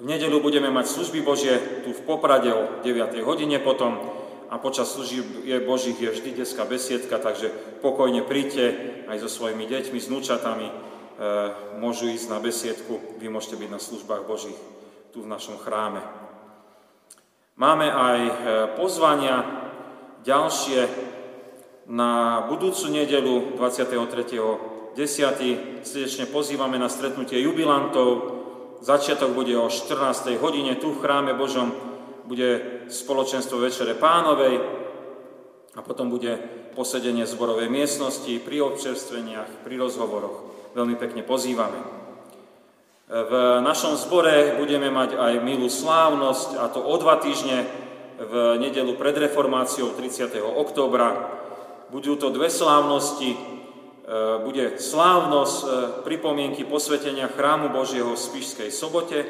V 0.00 0.04
nedeľu 0.04 0.42
budeme 0.42 0.68
mať 0.68 0.90
služby 0.90 1.22
Božie 1.22 1.54
tu 1.86 1.94
v 1.94 2.04
Poprade 2.04 2.50
o 2.52 2.82
9. 2.82 3.24
hodine 3.24 3.56
potom 3.62 3.96
a 4.52 4.60
počas 4.60 4.92
služieb 4.92 5.64
Božích 5.64 5.96
je 5.96 6.12
vždy 6.12 6.30
detská 6.44 6.68
besiedka, 6.68 7.16
takže 7.16 7.48
pokojne 7.80 8.22
príďte 8.22 8.64
aj 9.08 9.24
so 9.24 9.28
svojimi 9.32 9.64
deťmi, 9.64 9.98
s 9.98 10.12
núčatami, 10.12 10.68
e, 10.68 10.74
môžu 11.80 12.12
ísť 12.12 12.26
na 12.28 12.38
besiedku, 12.38 13.00
vy 13.16 13.32
môžete 13.32 13.56
byť 13.56 13.70
na 13.72 13.80
službách 13.80 14.28
Božích 14.28 14.58
tu 15.16 15.24
v 15.24 15.30
našom 15.30 15.56
chráme. 15.62 16.04
Máme 17.56 17.86
aj 17.86 18.18
e, 18.20 18.32
pozvania 18.76 19.63
ďalšie 20.24 20.88
na 21.92 22.40
budúcu 22.48 22.88
nedelu 22.88 23.60
23.10. 23.60 25.84
Srdečne 25.84 26.24
pozývame 26.32 26.80
na 26.80 26.88
stretnutie 26.88 27.44
jubilantov. 27.44 28.40
Začiatok 28.80 29.36
bude 29.36 29.52
o 29.60 29.68
14. 29.68 30.40
hodine. 30.40 30.80
Tu 30.80 30.88
v 30.88 31.00
chráme 31.00 31.36
Božom 31.36 31.76
bude 32.24 32.80
spoločenstvo 32.88 33.60
Večere 33.60 33.92
Pánovej 33.92 34.64
a 35.76 35.80
potom 35.84 36.08
bude 36.08 36.40
posedenie 36.72 37.28
zborovej 37.28 37.68
miestnosti 37.68 38.40
pri 38.40 38.64
občerstveniach, 38.64 39.60
pri 39.60 39.76
rozhovoroch. 39.76 40.72
Veľmi 40.72 40.96
pekne 40.96 41.22
pozývame. 41.22 41.76
V 43.04 43.32
našom 43.60 44.00
zbore 44.00 44.56
budeme 44.56 44.88
mať 44.88 45.20
aj 45.20 45.44
milú 45.44 45.68
slávnosť 45.68 46.56
a 46.56 46.72
to 46.72 46.80
o 46.80 46.96
dva 46.96 47.20
týždne 47.20 47.83
v 48.24 48.58
nedelu 48.58 48.96
pred 48.96 49.16
reformáciou 49.16 49.92
30. 49.92 50.40
októbra. 50.40 51.12
Budú 51.92 52.16
to 52.16 52.32
dve 52.32 52.48
slávnosti. 52.48 53.36
E, 53.36 53.38
bude 54.42 54.80
slávnosť 54.80 55.56
e, 55.60 55.66
pripomienky 56.02 56.64
posvetenia 56.64 57.28
chrámu 57.28 57.70
Božieho 57.70 58.12
v 58.12 58.20
Spišskej 58.20 58.70
sobote 58.72 59.24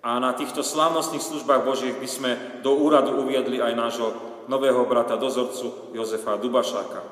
a 0.00 0.16
na 0.18 0.32
týchto 0.32 0.64
slávnostných 0.64 1.22
službách 1.22 1.62
Božích 1.62 1.96
by 1.96 2.08
sme 2.08 2.30
do 2.64 2.72
úradu 2.72 3.20
uviedli 3.20 3.60
aj 3.60 3.72
nášho 3.76 4.08
nového 4.48 4.82
brata 4.88 5.14
dozorcu 5.14 5.94
Jozefa 5.94 6.40
Dubašáka. 6.40 7.04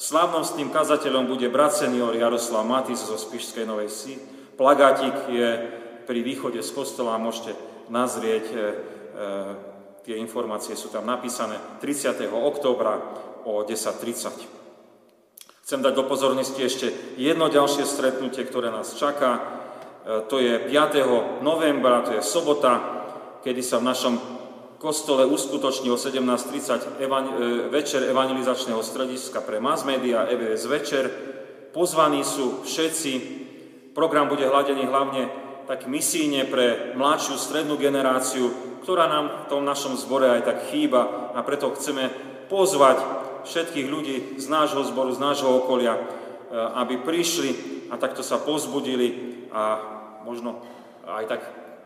Slávnostným 0.00 0.72
kazateľom 0.72 1.28
bude 1.28 1.52
brat 1.52 1.76
senior 1.76 2.16
Jaroslav 2.16 2.64
Matis 2.64 3.04
zo 3.04 3.20
Spišskej 3.20 3.68
Novej 3.68 3.92
Si. 3.92 4.16
Plagátik 4.56 5.12
je 5.28 5.48
pri 6.08 6.20
východe 6.24 6.64
z 6.64 6.70
kostola, 6.72 7.20
môžete 7.20 7.52
nazrieť 7.92 8.46
e, 8.50 8.58
Tie 10.10 10.18
informácie 10.18 10.74
sú 10.74 10.90
tam 10.90 11.06
napísané 11.06 11.54
30. 11.78 12.26
októbra 12.34 12.98
o 13.46 13.62
10.30. 13.62 15.62
Chcem 15.62 15.78
dať 15.78 15.94
do 15.94 16.10
pozornosti 16.10 16.66
ešte 16.66 16.90
jedno 17.14 17.46
ďalšie 17.46 17.86
stretnutie, 17.86 18.42
ktoré 18.42 18.74
nás 18.74 18.98
čaká. 18.98 19.38
E, 19.38 19.40
to 20.26 20.42
je 20.42 20.66
5. 20.66 21.46
novembra, 21.46 22.02
to 22.02 22.18
je 22.18 22.26
sobota, 22.26 22.82
kedy 23.46 23.62
sa 23.62 23.78
v 23.78 23.86
našom 23.86 24.14
kostole 24.82 25.22
uskutoční 25.30 25.94
o 25.94 25.98
17.30 26.02 26.98
evan- 26.98 27.30
e, 27.30 27.70
večer 27.70 28.02
evangelizačného 28.10 28.82
strediska 28.82 29.46
pre 29.46 29.62
mass 29.62 29.86
media 29.86 30.26
EVS 30.26 30.66
večer. 30.66 31.06
Pozvaní 31.70 32.26
sú 32.26 32.66
všetci. 32.66 33.12
Program 33.94 34.26
bude 34.26 34.42
hladený 34.42 34.90
hlavne 34.90 35.49
tak 35.70 35.86
misíne 35.86 36.50
pre 36.50 36.98
mladšiu 36.98 37.38
strednú 37.38 37.78
generáciu, 37.78 38.50
ktorá 38.82 39.06
nám 39.06 39.46
v 39.46 39.48
tom 39.54 39.62
našom 39.62 39.94
zbore 39.94 40.26
aj 40.26 40.42
tak 40.42 40.58
chýba 40.74 41.30
a 41.30 41.46
preto 41.46 41.70
chceme 41.78 42.10
pozvať 42.50 42.98
všetkých 43.46 43.86
ľudí 43.86 44.16
z 44.34 44.50
nášho 44.50 44.82
zboru, 44.90 45.14
z 45.14 45.22
nášho 45.22 45.46
okolia, 45.62 45.94
e, 45.94 46.02
aby 46.74 47.06
prišli 47.06 47.50
a 47.86 47.94
takto 48.02 48.26
sa 48.26 48.42
pozbudili 48.42 49.46
a 49.54 49.78
možno 50.26 50.58
aj 51.06 51.38
tak 51.38 51.42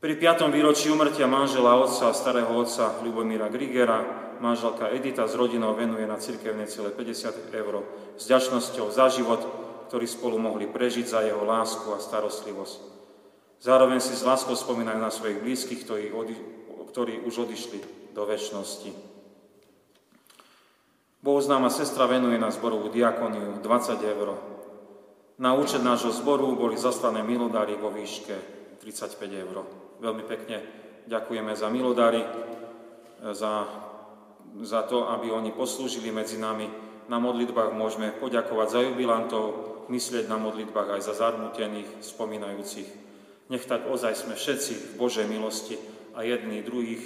Pri 0.00 0.16
5. 0.16 0.48
výročí 0.48 0.88
umrtia 0.88 1.28
manžela 1.28 1.76
otca, 1.76 2.16
starého 2.16 2.48
otca 2.56 3.04
Ľubomíra 3.04 3.52
Grigera, 3.52 4.00
manželka 4.40 4.88
Edita 4.88 5.28
s 5.28 5.36
rodinou 5.36 5.76
venuje 5.76 6.08
na 6.08 6.16
cirkevnej 6.16 6.72
cíle 6.72 6.88
50 6.88 7.52
eur 7.52 7.84
s 8.16 8.24
ďačnosťou 8.24 8.88
za 8.88 9.12
život, 9.12 9.44
ktorí 9.92 10.08
spolu 10.08 10.40
mohli 10.40 10.64
prežiť 10.64 11.04
za 11.04 11.20
jeho 11.20 11.44
lásku 11.44 11.84
a 11.92 12.00
starostlivosť. 12.00 12.80
Zároveň 13.60 14.00
si 14.00 14.16
s 14.16 14.24
láskou 14.24 14.56
spomínajú 14.56 14.96
na 15.04 15.12
svojich 15.12 15.44
blízkych, 15.44 15.84
ktorí, 15.84 16.16
odi, 16.16 16.32
ktorí 16.96 17.20
už 17.28 17.44
odišli 17.44 17.84
do 18.16 18.24
väčšnosti. 18.24 18.96
Bohoznáma 21.20 21.68
sestra 21.68 22.08
venuje 22.08 22.40
na 22.40 22.48
zborovú 22.48 22.88
diakoniu 22.88 23.60
20 23.60 24.00
eur. 24.00 24.40
Na 25.36 25.52
účet 25.52 25.84
nášho 25.84 26.08
zboru 26.08 26.56
boli 26.56 26.80
zaslané 26.80 27.20
milodary 27.20 27.76
vo 27.76 27.92
výške 27.92 28.32
35 28.80 29.44
eur. 29.44 29.79
Veľmi 30.00 30.24
pekne 30.24 30.64
ďakujeme 31.04 31.52
za 31.52 31.68
milodary, 31.68 32.24
za, 33.20 33.68
za 34.64 34.80
to, 34.88 35.04
aby 35.12 35.28
oni 35.28 35.52
poslúžili 35.52 36.08
medzi 36.08 36.40
nami. 36.40 36.66
Na 37.12 37.20
modlitbách 37.20 37.76
môžeme 37.76 38.16
poďakovať 38.16 38.68
za 38.72 38.80
jubilantov, 38.80 39.44
myslieť 39.92 40.24
na 40.30 40.40
modlitbách 40.40 40.96
aj 40.96 41.00
za 41.04 41.14
zarmutených, 41.18 42.00
spomínajúcich. 42.00 42.88
Nech 43.50 43.66
tak 43.66 43.84
ozaj 43.90 44.14
sme 44.14 44.34
všetci 44.38 44.72
v 44.72 44.92
Božej 44.96 45.26
milosti 45.26 45.76
a 46.14 46.22
jedný 46.22 46.62
druhých, 46.62 47.02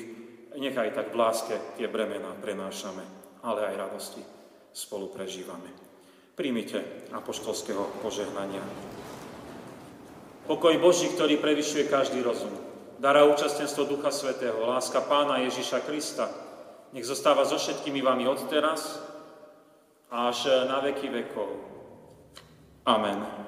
nechaj 0.55 0.95
tak 0.95 1.11
v 1.11 1.19
láske 1.19 1.57
tie 1.81 1.89
bremená 1.89 2.37
prenášame, 2.39 3.03
ale 3.43 3.75
aj 3.75 3.81
radosti 3.81 4.23
spolu 4.77 5.09
prežívame. 5.09 5.73
Príjmite 6.37 7.09
apoštolského 7.15 8.03
požehnania. 8.05 8.61
Pokoj 10.45 10.77
Boží, 10.77 11.09
ktorý 11.09 11.41
prevyšuje 11.41 11.89
každý 11.89 12.21
rozum, 12.21 12.53
dara 13.05 13.29
účastenstvo 13.29 13.85
Ducha 13.85 14.09
Svetého, 14.09 14.65
láska 14.65 15.05
Pána 15.05 15.37
Ježiša 15.45 15.85
Krista, 15.85 16.25
nech 16.97 17.05
zostáva 17.05 17.45
so 17.45 17.61
všetkými 17.61 18.01
vami 18.01 18.25
od 18.25 18.41
teraz 18.49 18.97
až 20.09 20.65
na 20.65 20.81
veky 20.81 21.13
vekov. 21.13 21.53
Amen. 22.89 23.44